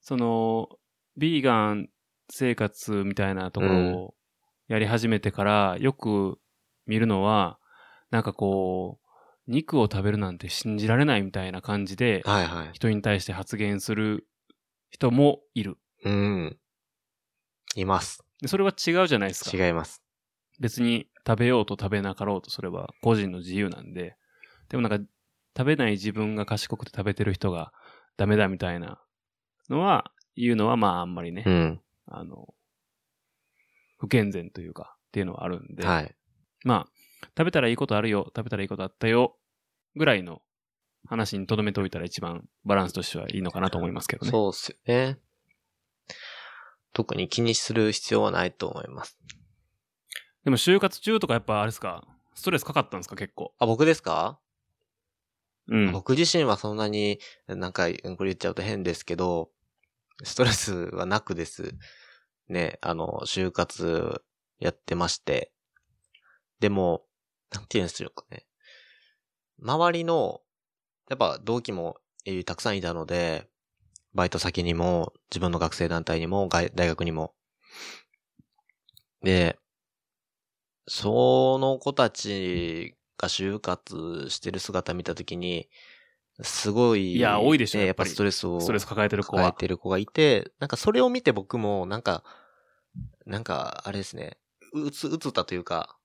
[0.00, 0.70] その、
[1.18, 1.90] ビーガン
[2.30, 4.14] 生活みたいなところを
[4.68, 6.38] やり始めてからよく
[6.86, 7.58] 見るのは、
[8.10, 8.98] なんかこ
[9.46, 12.70] う、肉を食べるなんて信じられないみたいな感じで、はいはい。
[12.72, 14.26] 人に対して発言する
[14.88, 15.76] 人もいる。
[16.06, 16.58] うん。
[17.74, 18.24] います。
[18.40, 19.54] でそれは違うじゃないですか。
[19.54, 20.02] 違います。
[20.58, 24.16] 別に食べようと食べなかろうとそれは個人の自由なんで。
[24.68, 25.04] でもなんか
[25.56, 27.72] 食べない自分が賢くて食べてる人が
[28.16, 29.00] ダメだみたいな
[29.68, 31.80] のは、言うのはまああんまりね、うん。
[32.06, 32.54] あの、
[33.98, 35.86] 不健全というかっていうのはあるんで。
[35.86, 36.14] はい。
[36.64, 39.36] まあ、食べたらいいことあるよ、食べたらいいことあったよ、
[39.96, 40.42] ぐらいの
[41.06, 44.30] 話に留めておいたら一番バランスとしてはいいのかなと思いますけどね。
[44.30, 45.18] そうっすよね。
[46.92, 49.18] 特に気にする必要はないと思います。
[50.44, 53.16] でも就活中とかやっぱあれですか、ストレスかかったんですか？
[53.16, 53.52] 結構。
[53.58, 54.40] あ、僕ですか、
[55.68, 55.92] うん。
[55.92, 59.50] 僕自身はそんなに、なんか、これ言っちゃうと変ですけど、
[60.22, 61.74] ストレスはなくです。
[62.48, 64.22] ね、あの、就活
[64.58, 65.52] やってまして。
[66.58, 67.06] でも、
[67.52, 68.46] なんて言うんでしょうかね。
[69.62, 70.40] 周りの、
[71.08, 73.48] やっぱ同期も、えーたくさんいたので、
[74.14, 77.34] バイト先にも、自分の学生団体にも、外大学にも。
[79.22, 79.58] で、
[80.92, 85.68] その子たちが就活してる姿見たときに、
[86.42, 89.52] すごい、いや多いでしょねやっぱりストレスをストレス抱えてる子抱えは。
[89.52, 92.24] てる子がいて、なんかそれを見て僕も、なんか、
[93.24, 94.38] なんか、あれですね、
[94.72, 95.96] うつ、うつったというか、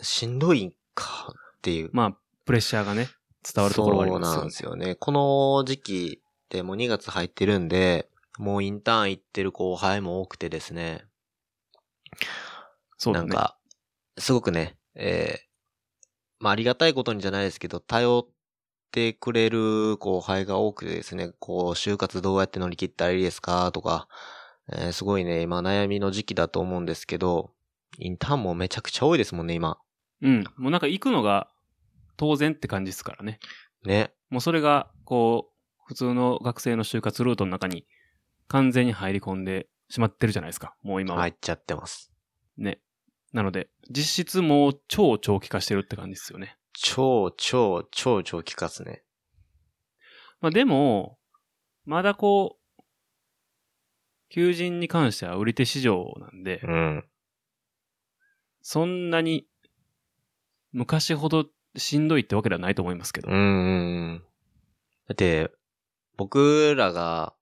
[0.00, 1.90] しんどいかっていう。
[1.92, 2.16] まあ、
[2.46, 3.10] プレッシャーがね、
[3.42, 4.54] 伝わるところはありますよねそうなんで。
[4.54, 4.94] すよね。
[4.94, 11.04] この時期ってもう2月入ってるんで、もうインターン行ってる後輩も多くてですね。
[12.96, 13.28] そうだね。
[13.28, 13.58] なんか、
[14.18, 15.52] すごくね、えー
[16.38, 18.28] まあありがたいことにじゃないですけど、頼っ
[18.90, 24.08] てくれる後輩が多くてですね、こう、就活どうやって乗り切ったらいいですかとか、
[24.72, 27.52] えーすごいね、今悩みの時期だと思うんですけど、
[27.98, 29.78] インターンもめちゃくちゃ多いですもんね、今。
[30.20, 30.44] うん。
[30.56, 31.48] もうなんか行くのが
[32.16, 33.38] 当然って感じですからね。
[33.84, 34.12] ね。
[34.28, 35.52] もうそれが、こう、
[35.86, 37.86] 普通の学生の就活ルートの中に
[38.48, 40.74] 完全に入り込んでしまってるじゃないですか。
[40.82, 41.20] もう今は。
[41.20, 42.12] 入っちゃってます。
[42.56, 42.80] ね。
[43.32, 46.56] なので、実質もう超長期化してるって感じですよね。
[46.74, 49.02] 超、超、超長期化っすね。
[50.40, 51.18] まあでも、
[51.84, 52.82] まだこう、
[54.28, 57.04] 求人に関しては売り手市場なんで、うん。
[58.60, 59.46] そんなに
[60.72, 63.30] 昔ほどしんどいってわけではないと思いますけど。
[63.30, 64.22] うん。
[65.08, 65.50] だって、
[66.16, 67.34] 僕らが、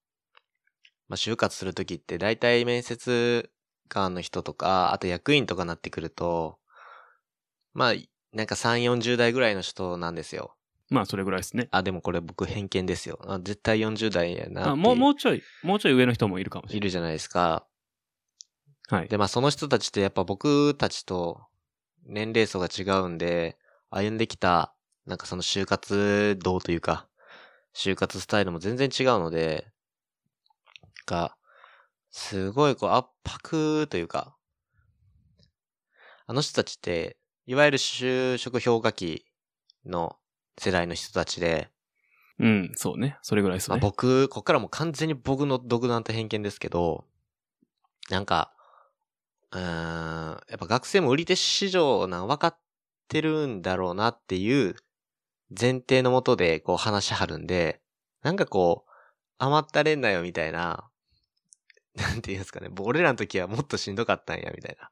[1.08, 3.50] まあ、就活するときって、大体面接
[3.90, 6.58] 官の人とか、あと役員とかなってくると、
[7.74, 7.92] まあ、
[8.32, 10.56] なんか3、40代ぐらいの人なんですよ。
[10.88, 11.68] まあそれぐらいですね。
[11.70, 13.20] あ、でもこれ僕偏見ですよ。
[13.26, 17.66] あ絶対40代やなあもう、もうちょい、もうちょい上の人もいるかもしれいるじゃないですか。
[18.90, 19.00] ない。
[19.00, 19.08] はい。
[19.08, 21.42] で、まあその人たちってやっぱ僕たちと
[22.04, 23.56] 年齢層が違うんで、
[23.90, 24.74] 歩んできた、
[25.06, 27.08] なんかその就活道というか、
[27.74, 29.68] 就活スタイルも全然違うので、
[31.06, 31.36] が、
[32.10, 34.36] すごいこう圧迫というか、
[36.26, 39.26] あの人たちって、いわゆる就職氷河期
[39.84, 40.16] の
[40.58, 41.70] 世代の人たちで、
[42.38, 43.18] うん、そうね。
[43.22, 43.82] それぐらいですまあ、ね。
[43.82, 47.04] 僕、こっからもう完全に僕の独断と偏見ですけど、
[48.08, 48.52] なんか、
[49.52, 52.58] うーん、やっぱ学生も売り手市場なん分かっ
[53.08, 54.76] てるんだろうなっていう
[55.58, 57.82] 前提のもとでこう話しはるんで、
[58.22, 58.90] なんかこう、
[59.38, 60.89] 余ったれんなよみたいな、
[61.94, 64.90] なんていうんですかね、俺らの時はもっとしんどかったんやみたいな。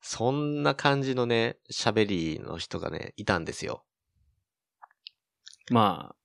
[0.00, 3.84] そんな感じのね、喋りの人がね、いたんですよ。
[5.70, 6.16] まあ、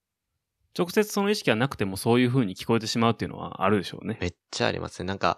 [0.78, 4.18] 直接その意識はなくてもそういう風に聞こえてしまうっていうのはあるでしょうね。
[4.20, 5.08] めっちゃありますね。
[5.08, 5.38] なんか、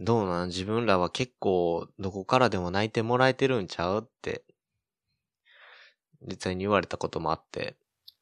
[0.00, 0.48] どうなん？
[0.48, 4.44] 自分らは結構どこからでも泣いてもらえてるんちゃうって、
[6.22, 7.76] 実際に言われたこともあって、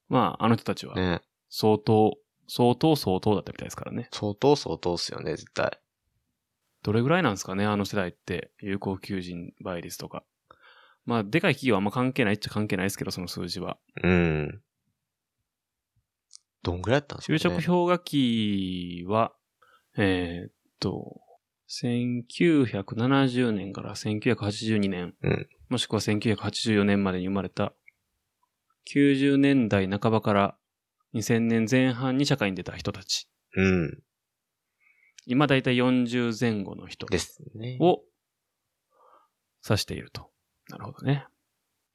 [0.09, 1.21] まあ、あの人たちはね。
[1.49, 2.19] 相当、
[2.53, 4.09] 相当相当だったみたいですからね。
[4.13, 5.79] 相当相当っすよね、絶対。
[6.83, 10.25] どれぐらいなんですかね、あの世代って、有効求人倍率とか。
[11.07, 13.79] まあ、でかい企業はあんま関係ないっちゃ関係ないですけど、その数字は。
[14.03, 14.61] うん。
[16.63, 19.33] どんぐらいやったんですか、ね、就職氷河期は、
[19.97, 21.21] えーっと、
[21.69, 27.75] 1970年から1982年、うんもしくは1984年までに生まれた、
[28.93, 30.57] 90年代半ばから
[31.15, 33.29] 2000年前半に社会に出た人たち。
[33.57, 34.03] うん。
[35.27, 37.79] 今だいたい40前後の人ですね。
[37.81, 38.01] を
[39.69, 40.31] 指していると。
[40.69, 41.27] なるほどね。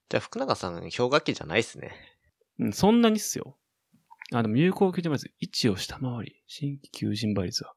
[0.09, 1.91] じゃあ福永さん、氷河期じゃないっすね。
[2.59, 3.57] うんそんなにっすよ。
[4.33, 5.31] あ、でも有効求人倍率
[5.67, 7.73] 1を下回り、新規求人倍率は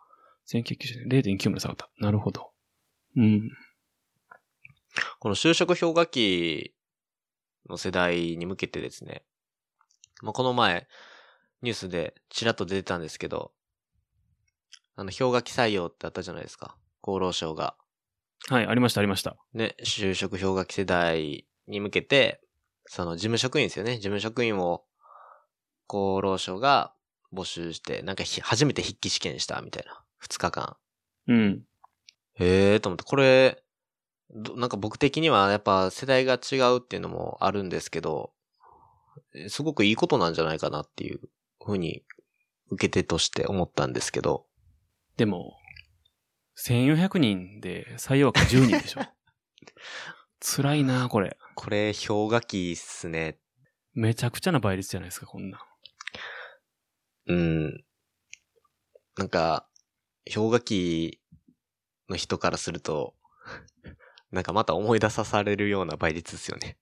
[0.48, 1.90] 1990年0.9まで下がった。
[1.98, 2.53] なるほど。
[3.16, 3.51] うん。
[5.18, 6.74] この就職氷河期
[7.68, 9.24] の世代に向けてですね。
[10.22, 10.88] まあ、この前、
[11.62, 13.53] ニュースでちらっと出てたんですけど、
[14.97, 16.77] あの、氷河期採用ってあったじゃないですか。
[17.03, 17.77] 厚労省が。
[18.49, 19.37] はい、ありました、ありました。
[19.53, 22.40] ね、就職氷河期世代に向けて、
[22.87, 23.97] その事務職員ですよね。
[23.97, 24.85] 事務職員を
[25.88, 26.94] 厚労省が
[27.33, 30.03] 募集して、なんかひ初めて筆記試験したみたいな。
[30.27, 30.77] 2日間。
[31.29, 31.62] うん。
[32.35, 33.62] へえーと思って、これ、
[34.31, 38.33] どなんか僕的にはやっぱ世代が違うっていうのもあるんですけど、
[39.35, 41.21] えすごくいいことなんじゃないかなっていう
[41.64, 42.05] ふうに
[42.71, 44.47] 受け手として思ったんですけど、
[45.16, 45.57] でも、
[46.57, 49.01] 1400人で採用枠10人でしょ。
[50.40, 51.37] 辛いなこれ。
[51.55, 53.38] これ氷河期っすね。
[53.92, 55.61] めちゃくちゃな倍率じゃないですか、こんなん。
[57.27, 57.85] うん。
[59.16, 59.68] なんか、
[60.33, 61.21] 氷河期
[62.09, 63.14] の人からすると、
[64.31, 66.79] なんかまた思い出さされるような倍率ですよね。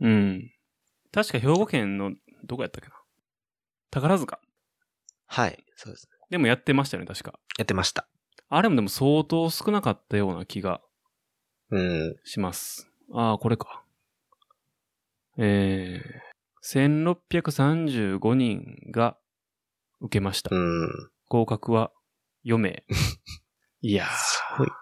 [0.00, 0.50] うん。
[1.12, 2.12] 確か兵庫県の、
[2.44, 2.99] どこやったっけな。
[3.90, 4.40] 宝塚。
[5.26, 6.08] はい、そうです。
[6.30, 7.38] でもやってましたよね、確か。
[7.58, 8.08] やってました。
[8.48, 10.80] あれもでも相当少なかったような気が
[11.70, 12.16] うん。
[12.24, 12.90] します。
[13.12, 13.84] ああ、これか。
[15.38, 19.16] えー、1635人が
[20.00, 20.54] 受けました。
[20.54, 20.88] うん。
[21.28, 21.92] 合格は
[22.44, 22.84] 4名。
[23.82, 24.74] いやー、すごいな。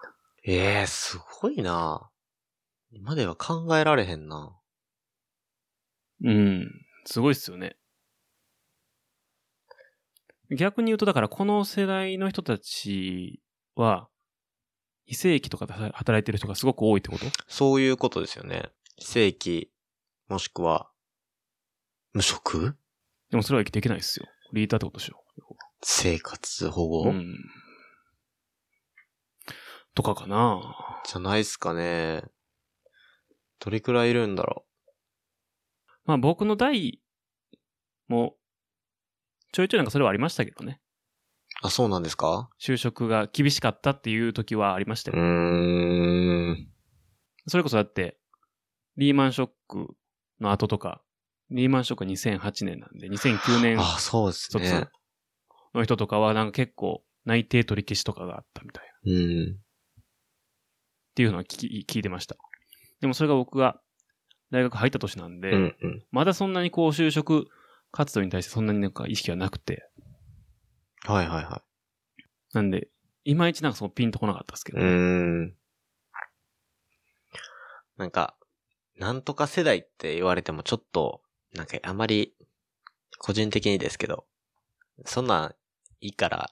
[0.45, 2.09] ええー、すごいな。
[2.91, 4.59] 今では考えられへんな。
[6.23, 7.78] うん、すごいっすよね。
[10.55, 13.41] 逆に言うと、だからこの世代の人たち
[13.75, 14.09] は、
[15.05, 17.25] 非正規とかで働いてる人がすごく多いってこと？
[17.47, 18.69] そういうことですよね。
[18.95, 19.71] 非正規、
[20.27, 20.89] もしくは、
[22.13, 22.75] 無職？
[23.29, 24.27] でもそれは生きていけないっすよ。
[24.53, 25.23] リーダーってことでしょ。
[25.81, 27.37] 生活保護、うん。
[29.93, 32.23] とかかなじゃないっすかね。
[33.59, 34.65] どれくらいいるんだろ
[36.05, 37.01] まあ僕の代
[38.07, 38.35] も、
[39.51, 40.79] ちょいちょいなんかそれはありましたけどね。
[41.63, 41.67] う。
[41.67, 42.49] あ、そうなんですか？
[42.61, 45.21] 就職が厳しかったっていう時はありましたうよ。
[45.21, 46.67] ーん。
[47.47, 48.17] それこそだって、
[48.97, 49.87] リーマンショック
[50.39, 51.01] の後とか、
[51.49, 54.87] リーマンショックは2008年なんで、2009年あ、そうです卒ね。
[55.73, 59.11] の人とかはなんか結構内定取り消しとかがあったみたいな。
[59.11, 59.19] っう
[59.53, 59.59] ん。
[61.15, 62.35] ていうのは聞き聞いてました。
[63.01, 63.81] でもそれが僕が
[64.51, 66.03] 大学入った年なんで、うんうん。
[66.11, 67.47] まだそんなにこう就職
[67.91, 69.89] 活動に対してそんなになんか意識はなくて、
[71.03, 71.63] はいはいは
[72.53, 72.89] なんで、
[73.25, 74.75] いまいちなんかそのピンとこなかったですけい。
[74.75, 75.55] ど、うーん。
[77.97, 78.35] なんか、
[78.97, 81.21] なんとか世代って言われてもちょっと、
[81.53, 82.33] なんかあまり、
[83.17, 84.25] 個人的にですけど、
[85.05, 85.55] そんなん
[86.01, 86.51] いいから、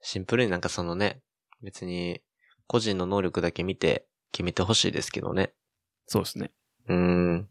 [0.00, 1.22] シンプルになんかそのね、
[1.62, 2.20] 別に
[2.66, 5.54] 個人の能力だけ見て決めてほしいですけどね。
[6.06, 6.50] そうですね。
[6.88, 7.48] うーん。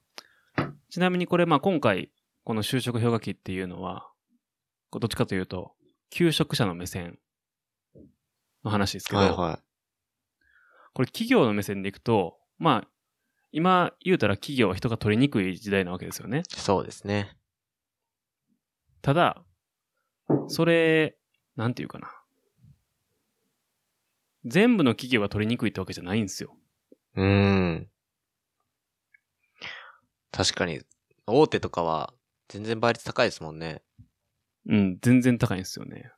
[0.93, 2.11] ちなみにこれまあ今回、
[2.43, 4.11] この就職氷河期っていうのは、
[4.91, 5.71] どっちかというと、
[6.11, 7.17] 求職者の目線
[8.63, 9.59] の話ですけど、はいは
[10.93, 12.87] これ企業の目線でいくと、まあ、
[13.51, 16.41] 今言うたら企業は人が取りにくい時代なわけですよね。
[16.41, 16.43] い。
[16.47, 17.35] そうですね。
[19.01, 19.43] ただ、
[20.47, 21.17] それ、
[21.55, 22.11] なんていうかな。
[24.45, 26.55] 全部の企業が取りにくいってわけじゃないんですよ。
[27.15, 27.89] うーん。
[30.33, 30.81] 確かに、
[31.27, 32.11] 大手とかは
[32.49, 33.83] 全然倍率高いですもんね。
[34.67, 36.11] うん、全然高いんですよね。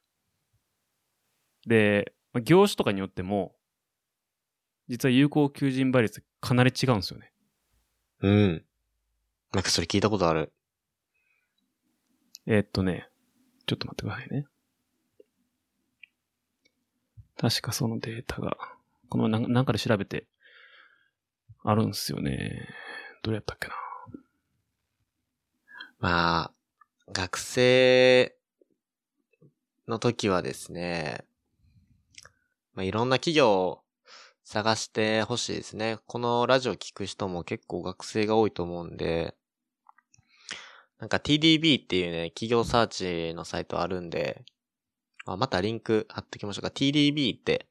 [1.68, 3.56] で、まあ業種とかによっても、
[4.88, 7.34] 実は有効求人倍率かなり違うんですよね。
[8.22, 8.66] うん。
[9.52, 10.54] なんかそれ聞いたことある。
[12.46, 13.10] えーっとね、
[13.66, 14.46] ちょっと待ってくださいね。
[17.38, 18.56] 確かそのデータが、
[19.10, 20.26] このなんなんかで調べて、
[21.64, 22.70] あるんですよね。
[23.24, 23.74] どれやったっけな。
[26.00, 28.36] まあ、学生
[29.88, 31.26] の時はですね、
[32.74, 33.82] まあ、いろんな企業を
[34.44, 35.98] 探してほしいですね。
[36.06, 39.36] このラジオ聞く人も結構学生が多いと思うんで、
[41.00, 44.44] なんか TDB っていうね、企業サーチのサイトあるんで、
[45.26, 46.68] あまたリンク貼っときましょうか。
[46.70, 47.68] TDB って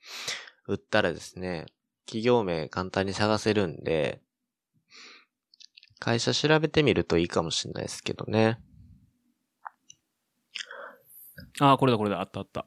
[0.67, 1.67] 打ったらですね、
[2.07, 4.21] 企業名簡単に探せるんで、
[5.99, 8.59] 会社調べてみるといいかもしれないですけどね。
[11.61, 12.67] ああ、これだこれだ、あったあった。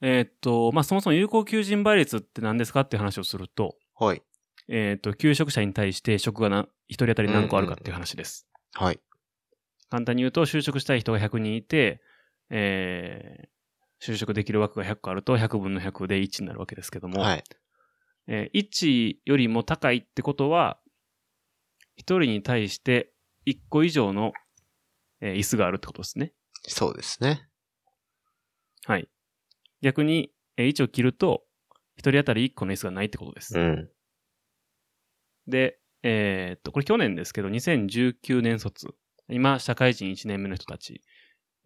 [0.00, 4.22] えーっと、まあ、そもそも有効求人倍率って何ですかっていう話をすると、はい。
[4.68, 8.46] えーっと、求職者に対して職がな一人当たり何個あるかっていう話です。
[8.74, 9.00] はい。
[9.90, 12.00] 簡単に言うと、就職したい人が100人いて、
[12.50, 17.44] えー、就職できる枠が100個あると、100分の100で1になるわけですけども、はい。
[18.28, 20.78] えー1よりも高いってことは、
[21.98, 23.12] 1人に対して
[23.46, 24.32] 1個以上の、
[25.20, 26.32] えー椅子があるってことですね。
[26.66, 27.48] そうですね。
[28.86, 29.08] はい。
[29.80, 31.42] 逆に、えー1を切ると、
[31.98, 33.58] 1人当たり1個の椅子がないってことです。
[33.58, 33.90] うん。
[35.46, 38.88] で、えーっと、これ去年ですけど、2019年卒、
[39.28, 41.02] 今、社会人1年目の人たち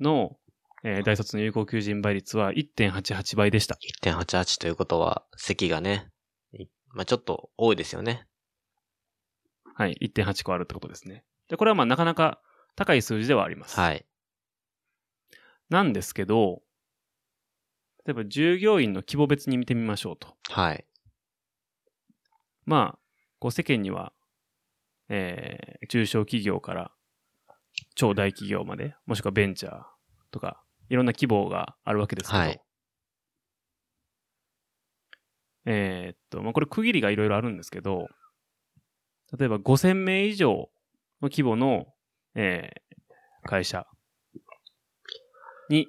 [0.00, 0.36] の、
[0.84, 3.78] えー大卒の有効求人倍率は1.88倍でした。
[4.02, 6.08] 1.88ということは、席がね、
[6.52, 8.26] いまあちょっと多いですよね。
[9.76, 9.96] はい。
[10.00, 11.22] 1.8個あるってことですね。
[11.48, 12.40] で、これはまあなかなか
[12.76, 13.78] 高い数字ではあります。
[13.78, 14.06] はい。
[15.68, 16.62] なんですけど、
[18.06, 20.34] 例えば従業員の規模別に見てみましょうと。
[20.48, 20.86] はい。
[22.64, 22.98] まあ、
[23.38, 24.14] こう世間には、
[25.10, 26.92] えー、中小企業から
[27.94, 29.82] 超大企業まで、もしくはベンチャー
[30.30, 32.60] とか、いろんな規模があるわけですけど、はい
[35.66, 38.06] えーっと、まあ、これ区切りがいろいろあるんですけど、
[39.36, 40.70] 例えば5000名以上
[41.20, 41.86] の規模の、
[42.34, 42.86] えー
[43.48, 43.86] 会社
[45.70, 45.86] に、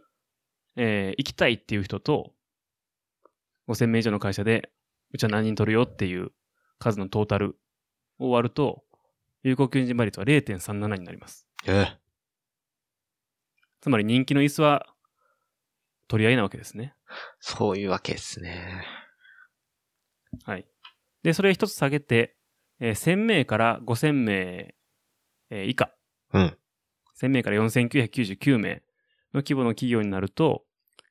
[0.76, 2.34] えー行きたいっていう人と、
[3.68, 4.72] 5000名以上の会社で、
[5.12, 6.32] うちは何人取るよっていう
[6.78, 7.58] 数のトータル
[8.20, 8.84] を割ると、
[9.42, 11.48] 有効求人倍率は0.37になります。
[11.66, 11.98] え
[13.82, 14.86] つまり人気の椅子は
[16.08, 16.94] 取り合いなわけですね。
[17.40, 18.86] そういうわけですね。
[20.44, 20.68] はい。
[21.24, 22.37] で、それを一つ下げて、
[22.80, 24.76] えー1000名から5000名、
[25.50, 25.92] えー以下、
[26.34, 26.58] うん。
[27.20, 28.76] 1000名から4999名
[29.34, 30.64] の規模の企業になると、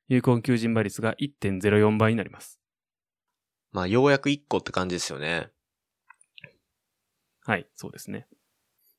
[0.09, 2.61] 有効求人倍率が1.04倍になります。
[3.73, 5.51] まあ、ようやく1個って感じですよね。
[7.45, 8.27] はい、そうですね。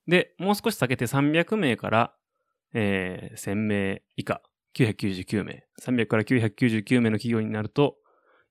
[0.08, 2.14] で、もう少し下げて300名から、
[2.74, 4.42] えー1000名以下、
[4.76, 7.98] 999名、300から999名の企業になると、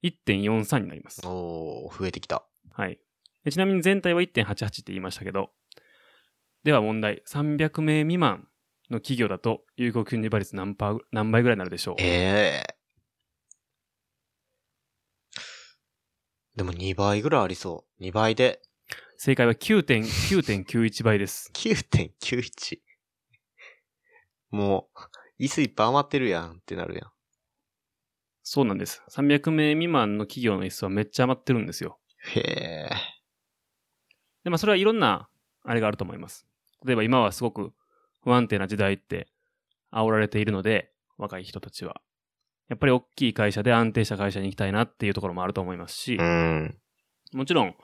[0.03, 1.21] 1.43になります。
[1.27, 2.47] おー、増えてきた。
[2.73, 2.99] はい。
[3.47, 5.53] でちなみに全体は1.88って言いましたけど、
[6.65, 8.49] では問題、300名未満
[8.91, 11.95] の企業だと、有効求人倍率何パー、何倍ぐらいになるでしょう？
[12.01, 12.77] ええ
[16.57, 18.03] でも2倍ぐらいありそう。
[18.03, 18.61] 2倍で
[19.17, 21.51] 正解は9.9.91倍です。
[21.55, 22.81] 9.91。
[24.51, 24.89] も
[25.39, 27.13] う、椅子いっぱい余ってるやんってなるやん。
[28.43, 29.03] そうなんです。
[29.11, 32.01] 300名未満の企業の椅子はめっちゃ余ってるんですよ。
[32.35, 32.96] へえ。
[34.47, 35.29] で、まあそれはいろんな、
[35.65, 36.47] あれがあると思います。
[36.85, 37.73] 例えば今はすごく
[38.23, 39.27] 不安定な時代って
[39.93, 42.01] 煽られているので、若い人たちは。
[42.69, 46.79] やっぱり大きい会社で安定した会社に行きたいなっていうところもあると思いますしう、ん。
[47.33, 47.75] もちろん、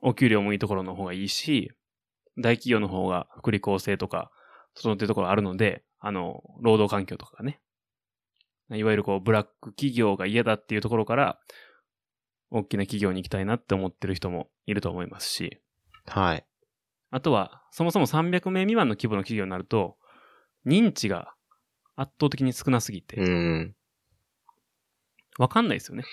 [0.00, 1.70] お給料もいいところの方がいいし、
[2.38, 4.30] 大企業の方が福利厚生とか、
[4.74, 7.60] 整ってるところあるので、あの、労働環境とかがね。
[8.70, 11.38] いわゆるこう、ブラック企業が嫌だっていうところから、
[12.50, 15.60] 大きな企業に行きたいなって思ってる人もいると思いますし、
[16.06, 16.46] はい。
[17.10, 19.96] あとは、そもそも300名未満の規模の企業になると、
[20.66, 21.34] 認知が
[21.94, 23.74] 圧倒的に少なすぎうて、ん。
[25.38, 26.04] わかんないですよね。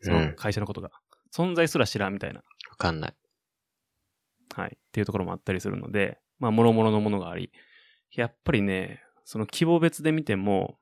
[0.00, 0.90] そうんの会社のことが。
[1.34, 2.42] 存在すら知らんみたいな。
[2.70, 3.14] わかんない。
[4.54, 4.76] はい。
[4.76, 7.52] っていうところもあったりするので、まあ、もろもろのものがあり、
[8.12, 10.78] やっぱりね、その規模別で見ても、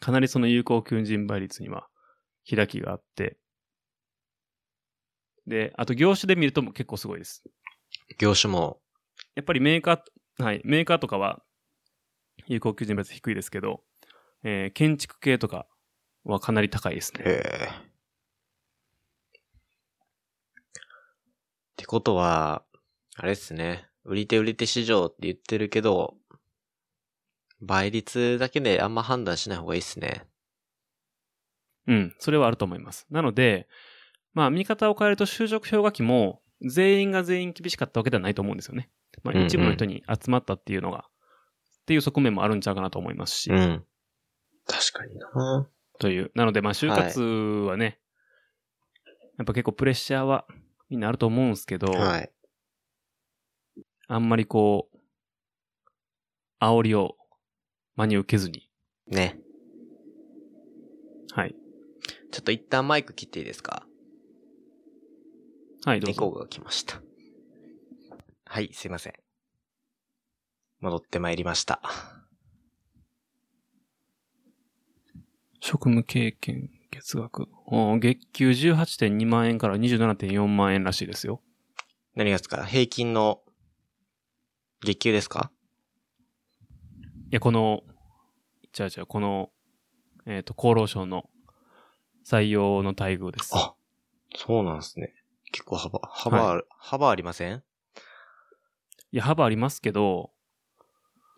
[0.00, 1.88] かなりその有効求人倍率には
[2.48, 3.36] 開きがあって、
[5.48, 7.42] で、あと業種で見ると結構すごいです。
[8.18, 8.80] 業種も、
[9.34, 11.42] やっぱりメーカー、はい、メーカーとかは
[12.46, 13.82] 有効求人率低いですけど、
[14.44, 15.66] えー建築系とか
[16.24, 17.22] はかなり高いですね。
[17.24, 17.68] へえ。
[21.72, 22.64] ってことは、
[23.16, 23.88] あれっすね。
[24.04, 26.14] 売り手売り手市場って言ってるけど、
[27.60, 30.26] 倍率だけであんま判断しない方がいいっすね。
[31.86, 33.06] うん、それはあると思います。
[33.10, 33.66] なので、
[34.38, 38.88] まあ見方を変えると就職氷河期も全員が全員厳しかったわけではないと思うんですよね。
[39.24, 43.50] まうんうんあ一部の人に集まったっていうのが、っていう側面もあるんちゃうかなと思いますし。
[43.50, 43.84] うん。
[44.64, 45.68] 確かにな。
[45.98, 46.30] という。
[46.36, 47.98] なので、まあ、就活はね、
[49.38, 50.46] やっぱ結構プレッシャーは
[50.88, 52.30] みんなあると思うんですけど、はい。
[54.06, 54.98] あんまりこう、
[56.60, 57.16] 煽りを
[57.96, 58.70] 真に受けずに。
[59.08, 59.40] ね。
[61.32, 61.56] はい。
[62.30, 63.84] ちょっと一旦マイク切っていいですか？
[65.88, 66.20] はい、どうぞ。
[66.20, 67.00] 猫が来ました。
[68.44, 69.14] はい、すいません。
[70.80, 71.80] 戻ってまいりました。
[75.60, 77.48] 職務経験、月額。
[77.64, 81.40] おー月給18.2万円から27.4万円らしいですよ。
[82.14, 83.40] 何がですか平均の
[84.84, 85.50] 月給ですか？
[87.30, 87.82] いや、この、
[88.78, 89.50] 違う違う、この、
[90.26, 91.30] えっ、と、厚労省の
[92.26, 93.52] 採用の待遇です。
[93.54, 93.74] あ、
[94.36, 95.14] そうなんですね。
[95.52, 97.62] 結構幅、幅ある、幅ありません？
[99.10, 100.30] いや、幅ありますけど、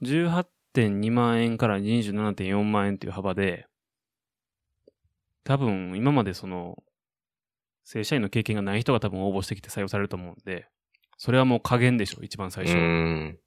[0.02, 3.66] 18.2万円から27.4万円っていう幅で、
[5.44, 6.82] 多分、今までその、
[7.84, 10.66] 正社員の経験がない人が多分応募してきて採用されると思うんで、
[11.18, 12.76] それはもう加減でしょ、一番最う初。
[12.76, 13.38] ん。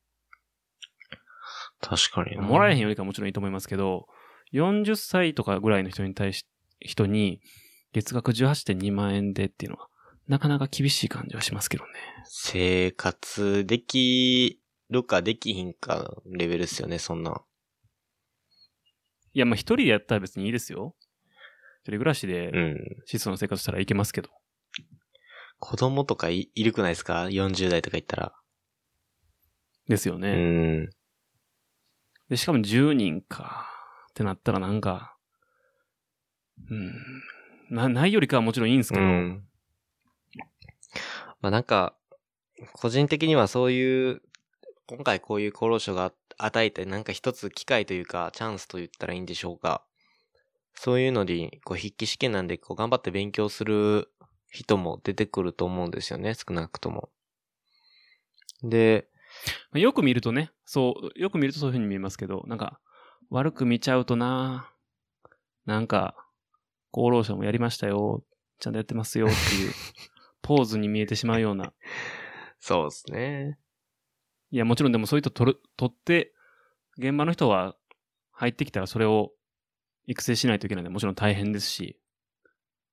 [1.82, 2.43] 確かにな。
[2.43, 4.07] もらえへんよりかはもちろんいいと思いますけど、
[4.51, 6.45] 40歳とかぐらいの人に対し、
[6.80, 7.41] 人に、
[7.93, 9.88] 月額18.2万円でっていうのは、
[10.28, 11.91] なかなか厳しい感じはしますけどね。
[12.26, 17.43] 生活できるかできひんかのレベルですよね、そんな。
[19.34, 20.95] いや、まあ一人でやったら別にいいですよ。
[21.82, 22.78] 一人暮らしでうん。
[23.05, 24.30] 質素な生活したらいけますけど。
[25.59, 28.34] 子供とかいいるくないですか ?40 代とか言ったら。
[29.88, 30.34] ですようね。
[30.36, 30.89] ん。
[32.30, 33.69] で、しかも10人か。
[34.11, 35.17] ってなったらなんか、
[36.69, 36.93] うん。
[37.76, 39.47] な、ないよりかはもちろんいいんですけど、うん。
[41.43, 41.93] まあなんか、
[42.71, 44.21] 個人的にはそういう、
[44.87, 49.83] 今回こういう厚労省が与えてなんか一つ機会というか、チャンスと言ったらいいんでしょうか。
[50.73, 54.09] そういうのに、こう筆記試験なんで、こう頑張って勉強する
[54.51, 57.09] 人も出てくると思うんですよね、少なくとも。
[58.63, 59.09] で、
[59.71, 62.79] まあよく見るとね、そう、よく見るとそういう風に見えますけど、なんか、
[63.29, 64.71] 悪く見ちゃうとな
[65.65, 66.15] なんか、
[66.93, 68.23] 厚労省もやりましたよ、
[68.59, 69.73] ちゃんとやってますよっていう、
[70.43, 71.73] ポーズに見えてしまうような。
[72.59, 73.57] そうですね。
[74.51, 76.33] いや、もちろんでもそういう人取る、取って、
[76.99, 77.75] 現場の人は
[78.31, 79.31] 入ってきたらそれを
[80.05, 81.97] 育成しないといけないので、もちろん大変ですし、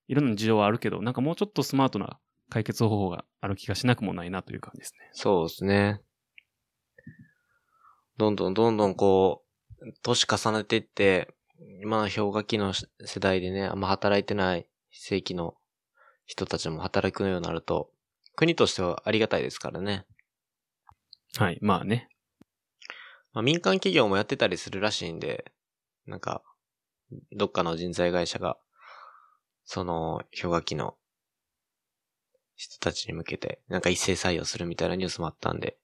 [0.09, 5.11] いろんな事情はあるけど、なんかもうちょっとスマートな解決方法がある気がしなくもないなという感じですね。
[5.13, 6.01] そうですね。
[8.17, 9.45] どんどんどんどんこ
[9.81, 11.35] う、年重ねていって、
[11.83, 12.89] 今の氷河期の世
[13.21, 15.55] 代でね、あんま働いてない非正規の
[16.31, 17.91] 人たちも働くようになると、
[18.37, 20.07] 国としてはありがたいですからね。
[21.37, 22.09] はい、まあね。
[23.33, 25.51] まあ、民間企業もやってたりするらしいんで、
[26.07, 26.45] なんか、
[27.33, 28.57] どっかの人材会社が、
[29.65, 30.95] その氷河期の
[32.55, 35.79] 人たちに向けて、なんか一斉採用するみたいなニュースもあったんで、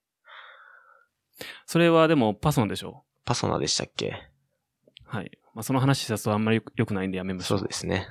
[1.67, 3.05] それはでもパソナでしょ？
[3.25, 4.31] パソナでしたっけ？
[5.05, 5.39] はい。
[5.55, 7.59] まあその話したとあんまり良くないんでやめましょう。
[7.59, 8.07] そうですね。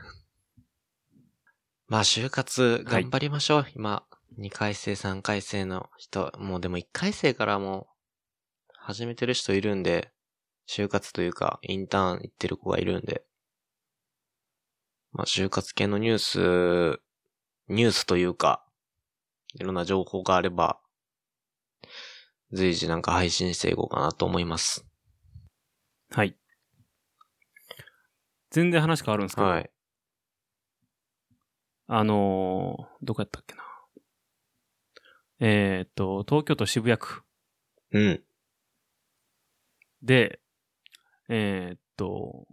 [1.87, 3.65] まあ、就活頑張りましょう。
[3.75, 4.03] 今、
[4.39, 10.11] 2回生、3回生の人、もうでも1回生からもう、始めてる人いるんで、
[10.67, 13.23] 就活というか、インターン行ってる子がいるんで、
[15.11, 16.17] まあ、就活系のニュー
[16.97, 17.01] ス、
[17.67, 18.65] ニュースというか、
[19.53, 20.79] いろんな情報があれば、
[22.51, 24.87] 随時なんか配信していこうかなと思います。
[26.09, 26.35] はい。
[28.49, 29.69] 全然話変わるんですけど、はい。
[31.87, 33.63] あのーどこやったっけな。
[35.39, 37.21] えーっと、東京都渋谷区
[37.91, 38.23] うん。
[40.01, 40.39] で、
[41.29, 42.47] えーっと、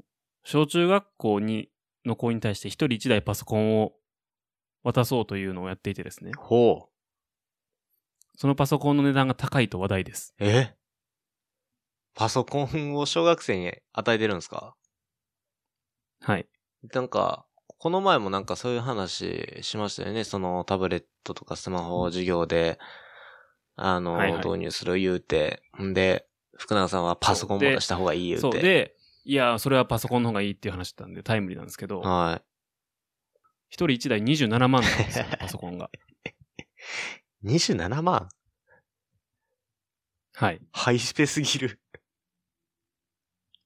[0.45, 1.71] 小中学校に、
[2.05, 3.93] の子に対して一人一台パソコンを
[4.83, 6.33] 渡そうというのをやっていてですね。
[6.37, 6.93] ほう。
[8.37, 10.35] そのパソコンの値段が高いと話題です。
[10.41, 10.75] え？
[12.15, 14.75] パソコンを小学生に与えてるんですか？
[16.21, 16.49] はい。
[16.93, 17.47] なんか、
[17.83, 20.23] この前もなんかそういう話しましたよね。
[20.23, 22.79] そのタブレットとかスマホ授業で、
[23.75, 28.41] あの、はいはい導入する言うて、んで、福永さんはパソコンもした方がいい言うて。
[28.43, 28.53] そう。
[28.53, 32.41] で、いや、それはパソコンの方がいいっていう話だったんでタイムリーなんですけど、は
[33.69, 35.91] 一人一台27万なんですよ、パソコンが。
[37.43, 37.49] い。
[37.49, 38.29] 27万？
[40.35, 40.57] はい。
[40.57, 41.81] いハイスペすぎる。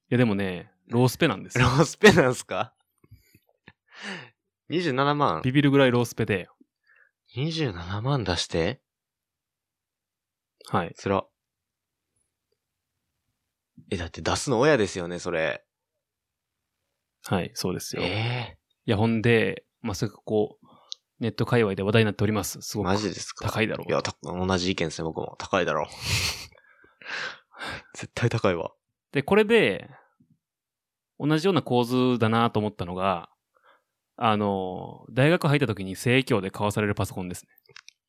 [0.09, 1.71] や、でもね、ロースペなんですロよ。
[1.73, 2.73] ースペなんすか？
[4.70, 6.49] ?27 万ビビるぐらいロースペで、
[7.36, 8.80] ?27 万出して？
[10.68, 10.92] はい。
[10.97, 11.24] つら。
[13.90, 15.64] え、だって出すの親ですよね、それ。
[17.28, 18.03] はい、そうですよ。
[18.03, 20.66] いえや、ほんで、まさかこう、
[21.20, 22.61] ネット界隈で話題になっております。
[22.62, 22.86] すえごく。
[22.86, 23.47] マジですか？
[23.49, 25.36] 高いだろういや、た同じ意見ですね、僕も。
[25.38, 25.86] 高いだろう。
[27.94, 28.72] 絶対高いわ。
[29.12, 29.88] で、これで、
[31.18, 33.30] 同じような構図だなと思ったのが、
[34.17, 37.51] あの、大学入った時に生協で買わされるパソコンですね。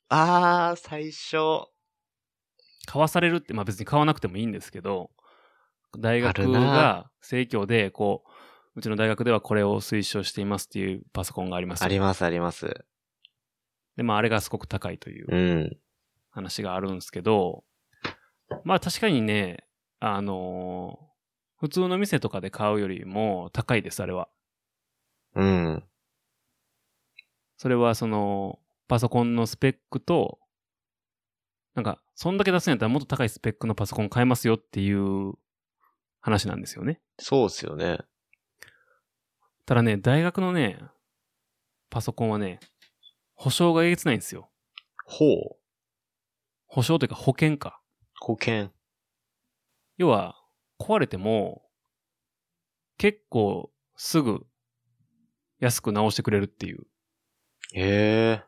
[0.09, 1.67] あー、最初。
[2.85, 5.11] 買わされるって、まあ別に買わなくてもいいんですけど、
[5.99, 8.23] 大学が生協で、こ
[8.75, 11.83] う、うちの大学ではこれを推奨していますっていうパソコンがあります。
[11.83, 12.85] あります、あります。
[13.97, 15.77] で、まああれがすごく高いといううん。
[16.29, 17.65] 話があるんですけど、
[18.63, 19.65] まあ確かにね、
[19.99, 21.07] あのー
[21.59, 24.29] 普通の店とかで買うよりも高いです、あれは。
[25.33, 25.83] うん。
[27.57, 30.39] それはその、パソコンのスペックと、
[31.75, 35.33] なんか、そんだけ出すんやったらもっと高いスペックのパソコン買えますよっていう
[36.21, 37.01] 話なんですよね。
[37.19, 37.99] そうっすよね。
[39.65, 40.79] ただね、大学のね、
[41.89, 42.59] パソコンはね、
[43.33, 44.49] 保証がえげつないんですよ。
[45.05, 45.57] ほう。
[46.67, 47.81] 保証というか保険か。
[48.19, 48.71] 保険。
[49.97, 50.35] 要は、
[50.79, 51.63] 壊れても、
[52.97, 54.45] 結構すぐ
[55.59, 56.87] 安く直してくれるっていう。
[57.73, 58.43] へえ。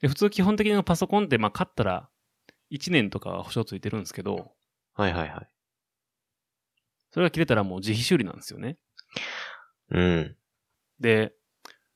[0.00, 2.08] で、普通基本的にパソコンって、まあ買ったら
[2.70, 4.52] 1年とかは保証ついてるんですけど、
[4.94, 5.48] はいはいはい。
[7.12, 8.78] それが切れたらもう自費修理なんですよね。
[9.90, 10.36] うん。
[11.00, 11.32] で、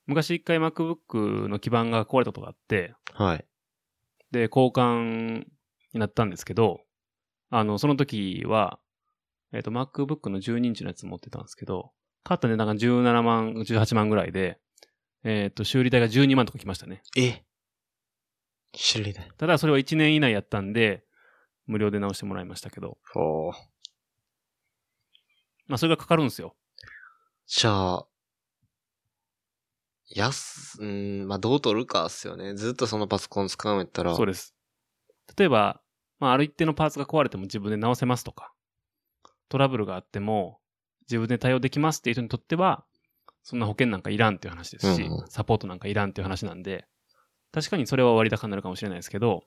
[0.05, 3.45] 昔一回 MacBook の基板が壊れたことがあって、はい。
[4.31, 5.45] で、交換
[5.93, 6.81] になったんですけど、
[7.49, 8.79] あの、その時は、
[9.53, 11.91] えっ、と、MacBook の12インチのやつ持ってたんですけど、
[12.23, 14.59] 買った値段が17万、18万ぐらいで、
[15.27, 17.01] えっ、と、修理代が12万とか来ましたね。
[17.17, 17.43] え
[18.75, 19.23] 修理だ。
[19.37, 21.03] ただ、それは1年以内やったんで、
[21.65, 23.51] 無料で直してもらいましたけど、ほう。
[25.65, 26.55] まあ、それがかかるんですよ。
[27.47, 28.07] じゃあ、
[30.13, 32.53] 安、うん、まあ、どう取るかっすよね。
[32.53, 34.15] ずっとそのパソコン使うんやったら。
[34.15, 34.53] そうです。
[35.35, 35.81] 例えば、
[36.19, 38.53] まあ、ある一定のパーツが壊れても自分で直せますとか、
[39.49, 40.59] トラブルがあっても
[41.09, 42.85] 自分で対応できますっていう人にとっては、
[43.45, 46.87] そんな保険なんかいらんっていう話ですし、うんうんサポートなんかいらんっていう話なんで、
[47.51, 49.43] 確かにそれは割高になるかもしれないですけど、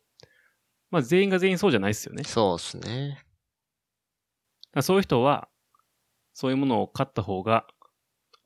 [0.92, 2.22] まあ全員が全員そうじゃないですよね。
[2.22, 3.24] そうっすね。
[4.72, 5.48] らそういう人は、
[6.32, 7.66] そういうものを買った方が、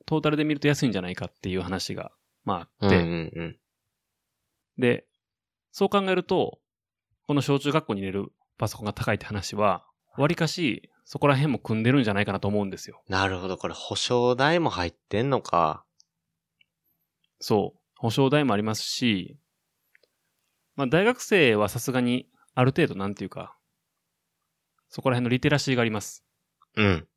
[0.07, 2.11] トータルで見ると安いんじゃないかっていう話が、
[2.43, 3.59] まああって、うんうんうん。
[4.79, 5.05] で、
[5.71, 6.59] そう考えると、
[7.27, 8.25] この小中学校に入れる
[8.57, 9.85] パソコンが高いって話は、
[10.17, 13.03] 割かし、そこら辺も組んでるんじゃないかなと思うんですよ。
[13.07, 13.57] なるほど。
[13.57, 15.83] これ保証代も入ってんのか。
[17.39, 17.79] そう。
[17.97, 19.37] 保証代もありますし、
[20.75, 23.57] まあ大学生はさすがにある程度なんていうか、
[24.89, 26.23] そこら辺のリテラシーがあります。
[26.75, 27.07] うん。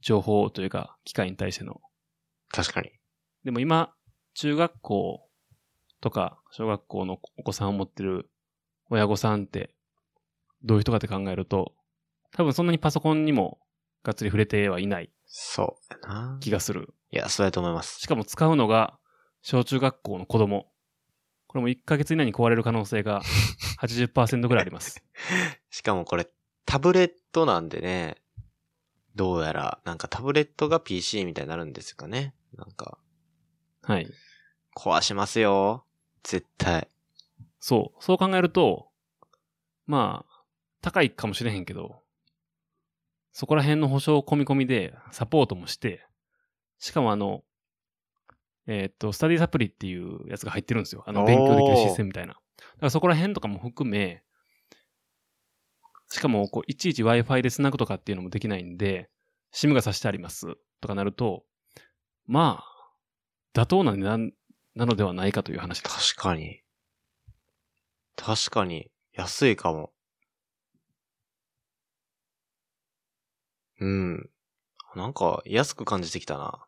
[0.00, 1.80] 情報というか、機械に対しての。
[2.50, 2.90] 確かに。
[3.44, 3.92] でも今、
[4.34, 5.28] 中学校
[6.00, 8.30] とか小学校のお子さんを持ってる
[8.90, 9.74] 親御さんって、
[10.62, 11.74] どういう人かって考えると、
[12.32, 13.58] 多分そんなにパソコンにも
[14.02, 16.38] がっつり触れてはいないそうやな。
[16.40, 16.94] 気がする。
[17.10, 18.00] いや、そうやと思います。
[18.00, 18.98] しかも使うのが
[19.42, 20.70] 小中学校の子供。
[21.46, 23.22] これも1ヶ月以内に壊れる可能性が
[23.80, 25.02] 80%ぐらいあります。
[25.70, 26.28] しかもこれ、
[26.66, 28.16] タブレットなんでね、
[29.14, 32.34] どうやら、なんかタブレットが PC みたいになるんですかね。
[32.56, 32.98] なんか、
[33.82, 34.10] はい。
[34.76, 35.84] 壊しますよ。
[36.22, 36.88] 絶対。
[37.58, 38.04] そう。
[38.04, 38.90] そう考えると、
[39.86, 40.42] まあ、
[40.82, 42.02] 高いかもしれへんけど、
[43.32, 46.06] そこら辺の保証込み込みでサポートもして、
[46.78, 47.42] しかもあの、
[48.66, 51.02] えーっと、スタディサプリっていうやつが入ってるんですよ。
[51.06, 52.34] あの、勉強できるシステムみたいな。
[52.34, 52.42] だか
[52.82, 54.22] らそこら辺とかも含め、
[56.10, 59.10] しかも、こう、いちいち Wi-Fi で繋ぐとかっていうのもできないんで、
[59.52, 61.44] SIM が挿してありますとかなると、
[62.26, 64.32] まあ、妥当な値段
[64.74, 66.14] なのではないかという話です。
[66.14, 66.60] 確かに。
[68.16, 69.92] 確かに、安いかも。
[73.80, 74.30] うん。
[74.96, 76.66] なんか、安く感じてきたな。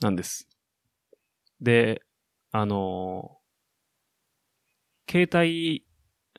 [0.00, 0.48] なんです。
[1.60, 2.02] で、
[2.52, 3.40] あのー
[5.10, 5.84] 携帯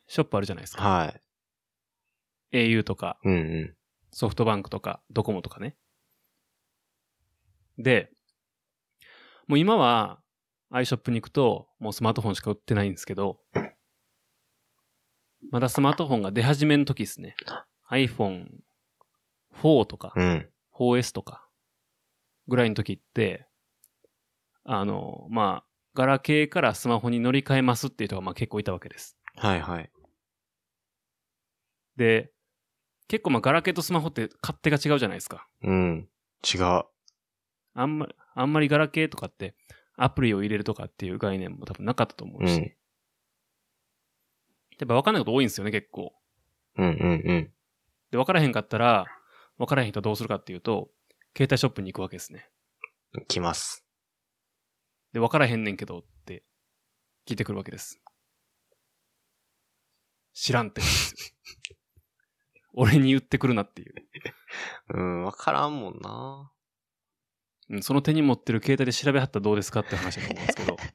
[0.08, 0.82] ショップあるじゃないですか。
[0.82, 1.14] は
[2.54, 2.68] い。
[2.72, 3.78] au とか、うんう
[4.12, 5.76] ソフトバンクとか、ドコモとかね。
[7.78, 8.10] で、
[9.48, 10.22] もう今は
[10.72, 13.42] iShop に行くと、もうスマートフォンしか売ってないんですけど、
[15.50, 17.36] まだスマートフォンが出始めの時ですね。
[17.92, 20.20] iPhone4 とか、ん。
[20.20, 20.50] うん。
[20.74, 21.48] 4S とか、
[22.48, 23.46] ぐらいの時って、
[24.64, 29.18] あの、まあ、ガラケーからスマホに乗り換えますっていう人がまあ結構いたわけです。
[29.36, 29.92] はいはい。
[31.98, 32.32] で、
[33.10, 35.48] 結構まあガラケーとスマホって勝手が違うじゃないですか。
[35.64, 36.08] うん。
[36.42, 36.84] 違う。
[37.74, 39.56] あんま、あんまりガラケーとかって
[39.98, 42.58] アプリを入れるとかっていう概念も多分なかったと思うし。
[42.58, 42.76] うん
[44.82, 46.12] やっぱ分かんないこと多いんですよね、結構。
[46.78, 47.52] うんうんうん。
[48.12, 49.06] で、分からへんかったら、
[49.58, 50.90] 分からへん人はどうするかっていうと、
[51.36, 52.50] 携帯ショップに行くわけですね。
[53.28, 53.86] 来ます。
[55.14, 56.44] で、分からへんねんけどって
[57.28, 58.02] 聞いてくるわけです。
[60.34, 60.82] 知らんって。
[62.74, 63.96] 俺に言ってくるなっていう。
[64.94, 66.52] うん、わからんもんな。
[67.70, 70.78] うん、その手に持ってる携帯で調べはったらどうですかって話だと思うんですけど。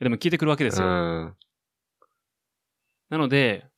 [0.00, 0.90] でも聞いてくるわけですうよ。
[1.28, 1.36] ん。
[3.08, 3.71] なので、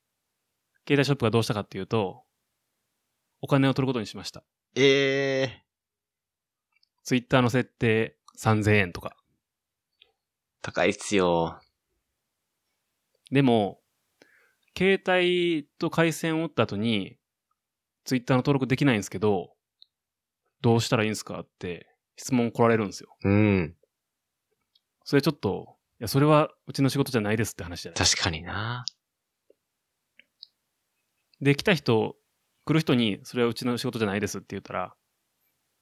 [0.87, 2.22] 携帯ショップがどうしたかっていうと、
[3.41, 4.43] お金を取ることにしました。
[4.76, 5.64] ええ
[7.03, 9.16] ツイッターの設定3000円とか。
[10.62, 11.61] 高いっすよ。
[13.30, 13.80] でも、
[14.76, 17.18] 携帯と回線を打った後に、
[18.05, 19.55] ツイッターの登録できないんですけど、
[20.61, 23.14] どうしたらいいんですかって質問来られるんですよ。
[23.22, 23.76] うん。
[25.05, 28.85] それちょっと、いや、それはうちの仕事じゃないですって話じゃない確かにな。
[31.41, 32.16] で、来た人、
[32.64, 34.95] 来る人に、それはうちの仕事じゃないですって言ったら、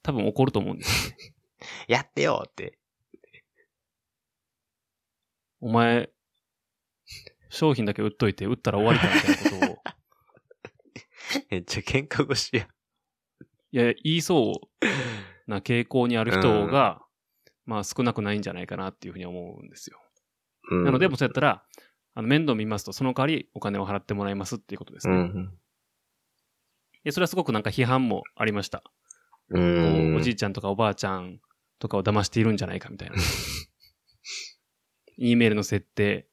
[0.02, 1.34] 多分怒ると思うんですよね。
[1.88, 2.78] やってよって。
[5.60, 6.10] お前、
[7.50, 9.78] 商品だけ売っといて、売ったら終わりかみたいなことを、
[11.50, 12.68] めっちゃ喧嘩腰や。
[13.70, 17.04] いや、言いそうな傾向にある人が、
[17.64, 20.02] まあ少なくないんじゃないかなっていうふうに思うんですよ。
[20.70, 21.64] うんなので、もうそうやったら、
[22.14, 25.14] あの、面倒見ますと、その代わりお金を払ってもらいますっていうことですね。
[25.14, 25.58] うん。
[27.04, 28.82] で、それはすごくなんか批判もありました。
[29.48, 29.58] う。
[29.58, 31.40] んおじいちゃんとかおばあちゃん
[31.78, 33.16] とかを騙しているんじゃないかみたいな。
[35.18, 36.26] E メールの設定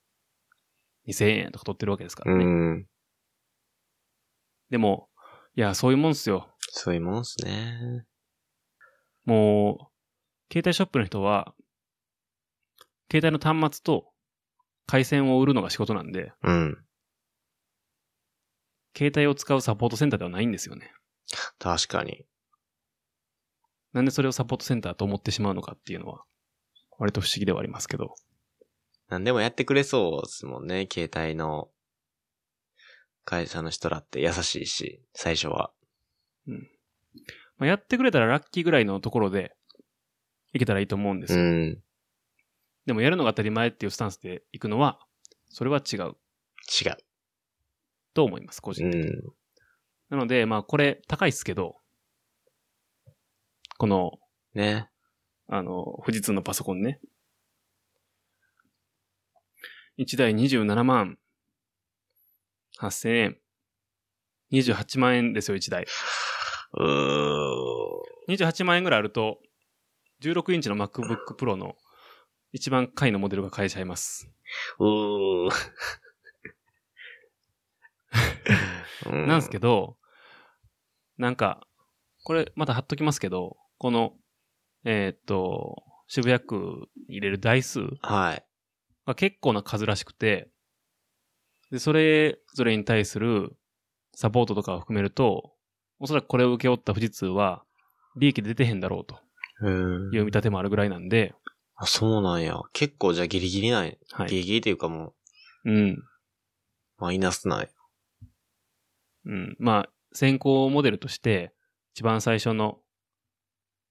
[1.07, 2.45] 2000円とか取ってるわけですかうらね。
[2.45, 2.85] ん。
[4.69, 5.09] でも、
[5.55, 6.49] いや、そういうもんっすよ。
[6.59, 8.05] そういうもんっすね。
[9.25, 11.53] もう、携帯ショップの人は、
[13.11, 14.11] 携帯の端末と
[14.89, 16.77] 回線を売るのが仕事なんで、うん。
[18.97, 20.91] 携帯を使うサポートセンターではないんですよね。
[21.59, 22.25] 確かに。
[23.93, 26.23] なんでそれをサポートセンターと思ってしまうのかっていうのは、
[26.97, 28.15] 割と不思議ではありますけど。
[29.09, 31.69] 何でもやってくれそうですもんね、携帯の
[33.25, 35.71] 会社の人らって優しいし、最初は。
[37.57, 39.55] まあ、やってくれたらラッキーぐらいのところで、
[40.51, 41.41] いけたらいいと思うんですよ。
[41.41, 41.83] うん。
[42.89, 44.97] でもやるのが当たり前っていうスタンスで行くのは、
[45.47, 46.97] それは違う違う。
[48.15, 49.07] と思います、個人的に。
[49.09, 49.23] うん。
[50.09, 51.75] なので、まあこれ高いっすけど、
[53.77, 54.13] この、
[54.55, 54.89] ね。
[55.47, 56.99] あの、富士通のパソコンね。
[59.99, 61.19] 1台27万
[62.79, 63.37] 8000円。
[64.51, 65.85] 28万円ですよ、1台。
[66.73, 68.35] うー。
[68.35, 69.37] 28万円ぐらいあると、
[70.23, 71.75] 16インチの MacBook Pro の
[72.51, 74.31] 一番下位のモデルが買えちゃいます。
[74.79, 75.49] うー。
[79.27, 79.67] なんすけど。
[79.67, 79.97] ど、
[81.17, 81.67] なんか、
[82.23, 84.17] これまた貼っときますけど、この、
[84.83, 88.45] えーっと、渋谷区に入れる台数はい。
[89.05, 90.49] が結構な数らしくて、
[91.71, 93.55] で、それぞれに対する
[94.15, 95.53] サポートとかを含めると、
[95.99, 97.63] おそらくこれを請け負った富士通は、
[98.15, 99.19] 利益出てへんだろうと
[99.61, 101.35] うんいう見立てもあるぐらいなんで、
[101.81, 102.59] あ、そうなんや。
[102.73, 103.97] 結構じゃあギリギリない。
[104.11, 104.27] はい。
[104.27, 105.13] ギリギリというかも
[105.63, 105.89] うん。
[105.91, 106.03] う、
[106.97, 107.69] マイナスない。
[109.25, 109.55] うん。
[109.59, 111.53] まあ、先行モデルとして、
[111.93, 112.79] 一番最初の、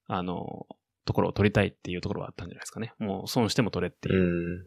[0.06, 0.66] あの、
[1.06, 2.92] ところを取りたいっていうところはあったんじゃないですかね。
[2.98, 4.64] もう損しても取れっていうう。
[4.64, 4.66] ん。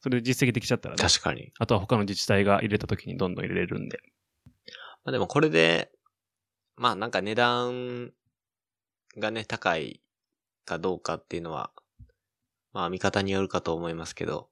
[0.00, 1.52] それで実績できちゃったらね、確かに。
[1.58, 3.98] あとは他の自治体が入れた時にどんどん入れれるんで。
[5.04, 5.90] まあでもこれで、
[6.76, 8.12] まあなんか値段
[9.16, 10.00] がね、高い
[10.64, 11.72] かどうかっていうのは、
[12.72, 14.48] まあ見方によるかと思いますけど、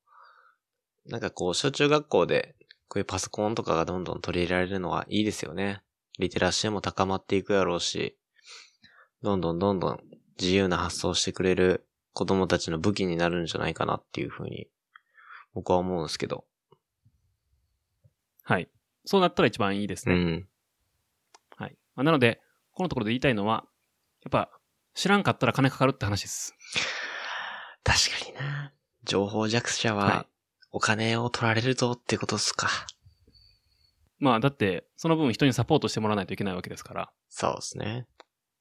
[1.07, 2.55] なんかこう、小中学校で、
[2.89, 5.83] こういうパソコンとかがどんどん取り入れられるのはいいですよね。
[6.19, 8.19] リテラシーも高まっていくやろうし、
[9.23, 10.01] どんどんどんどん
[10.41, 14.69] 自由な発想をしてくれる子供たちの武器になるんじゃないかなっていうふうに、
[15.55, 16.45] 僕は思うんですけど。
[18.43, 18.69] はい。
[19.05, 20.15] そうなったら一番いいですね。
[20.15, 20.49] うん。
[21.57, 21.77] はい。
[21.95, 22.41] まあなので、
[22.73, 23.65] このところで言いたいのは、
[24.23, 24.51] やっぱ、
[24.95, 26.55] 知らんかったら金かかるって話です。
[27.84, 28.72] 確かにな。
[29.05, 30.26] 情報弱者はは、
[30.70, 32.68] お金を取られるぞってことっすか。
[34.18, 38.07] まあ、だって、その分人にサポートしてもらわないといけないわけですから、そうですね。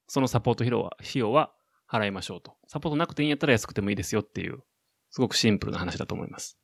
[0.06, 1.52] そのサポート費用は、費用は
[1.88, 2.56] 払いましょうと。
[2.66, 4.62] サポートなくていいんやったら安くてもいいですよっていう、
[5.10, 6.58] すごくシンプルな話だと思います。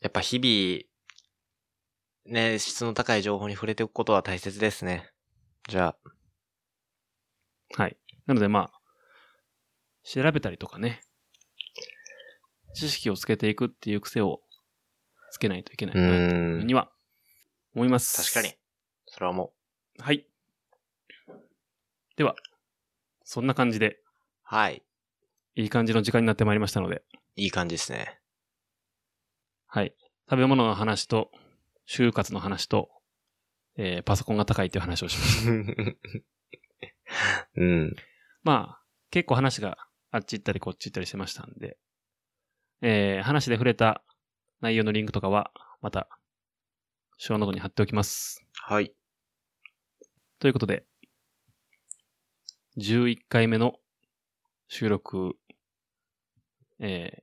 [0.00, 5.10] やっぱ日々、ね、質の高い情報に触れておくことは大切ですね。
[5.68, 5.96] じゃ
[7.74, 7.96] あ、はい。
[8.26, 8.80] なのでまあ、
[10.02, 11.02] 調べたりとかね、
[12.74, 14.40] 知識をつけていくっていう癖を
[15.30, 16.90] つけないといけないうなというふうには
[17.74, 18.22] 思います。
[18.22, 18.54] 確かに。。
[19.06, 19.52] それはも
[19.98, 20.02] う。
[20.02, 20.26] はい。
[22.16, 22.34] では、
[23.24, 23.98] そんな感じで、
[24.42, 24.82] はい。
[25.54, 27.02] いい感じの時間になってまいりましたので、
[27.34, 28.20] いい感じですね。
[29.66, 29.94] はい。
[30.28, 31.30] 食べ物の話と、
[31.88, 32.90] 就活の話と、
[33.76, 35.50] えーパソコンが高いっていう話をしました。
[37.56, 37.96] うん。
[38.46, 39.76] まあ、結構話が
[40.12, 41.76] あっち行ったりこっち行ったりしてましたんで、
[42.80, 44.04] えー話で触れた
[44.60, 45.50] 内容のリンクとかは、
[45.82, 46.08] また、
[47.18, 48.46] ショーノートに貼っておきます。
[48.54, 48.94] はい。
[50.38, 50.86] ということで、
[52.78, 53.80] 11回目の
[54.68, 55.34] 収録、
[56.78, 57.18] え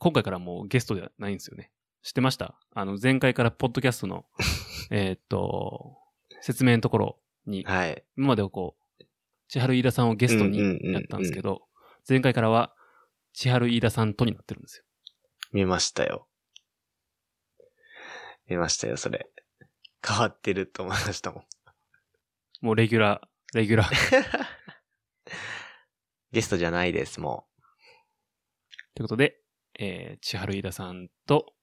[0.00, 1.70] 今回からもうゲストではないんですよね。
[2.02, 2.58] 知ってました？
[2.74, 4.26] あの、前回からポッドキャストの、
[4.90, 5.96] えーっと、
[6.42, 8.04] 説明のところに、はい。
[8.18, 8.83] 今まではこう、
[9.54, 11.62] 千春飯田さんをゲストにうんうんうんうんやったんですけど、
[12.08, 12.74] 前回からは、
[13.32, 14.84] 千春飯田さんとになってるんですよ。
[15.52, 16.26] 見ましたよ。
[18.48, 19.30] 見ましたよ、それ。
[20.04, 21.44] 変わってると思いましたもん。
[22.62, 24.46] もうレギュラー、レギュラー。
[26.32, 27.46] ゲストじゃないです、も
[28.96, 29.40] ということで、
[29.78, 31.54] えー、千春飯田さんと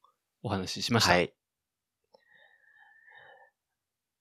[0.43, 0.93] お話ししう。
[0.93, 1.11] ました。
[1.11, 1.33] はい。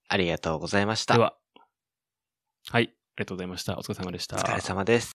[0.08, 1.14] ありがとうございました。
[1.14, 1.38] では、
[2.68, 3.78] はい、あありがとうございました。
[3.78, 4.36] お疲れ様でした。
[4.36, 5.08] お疲れ様です。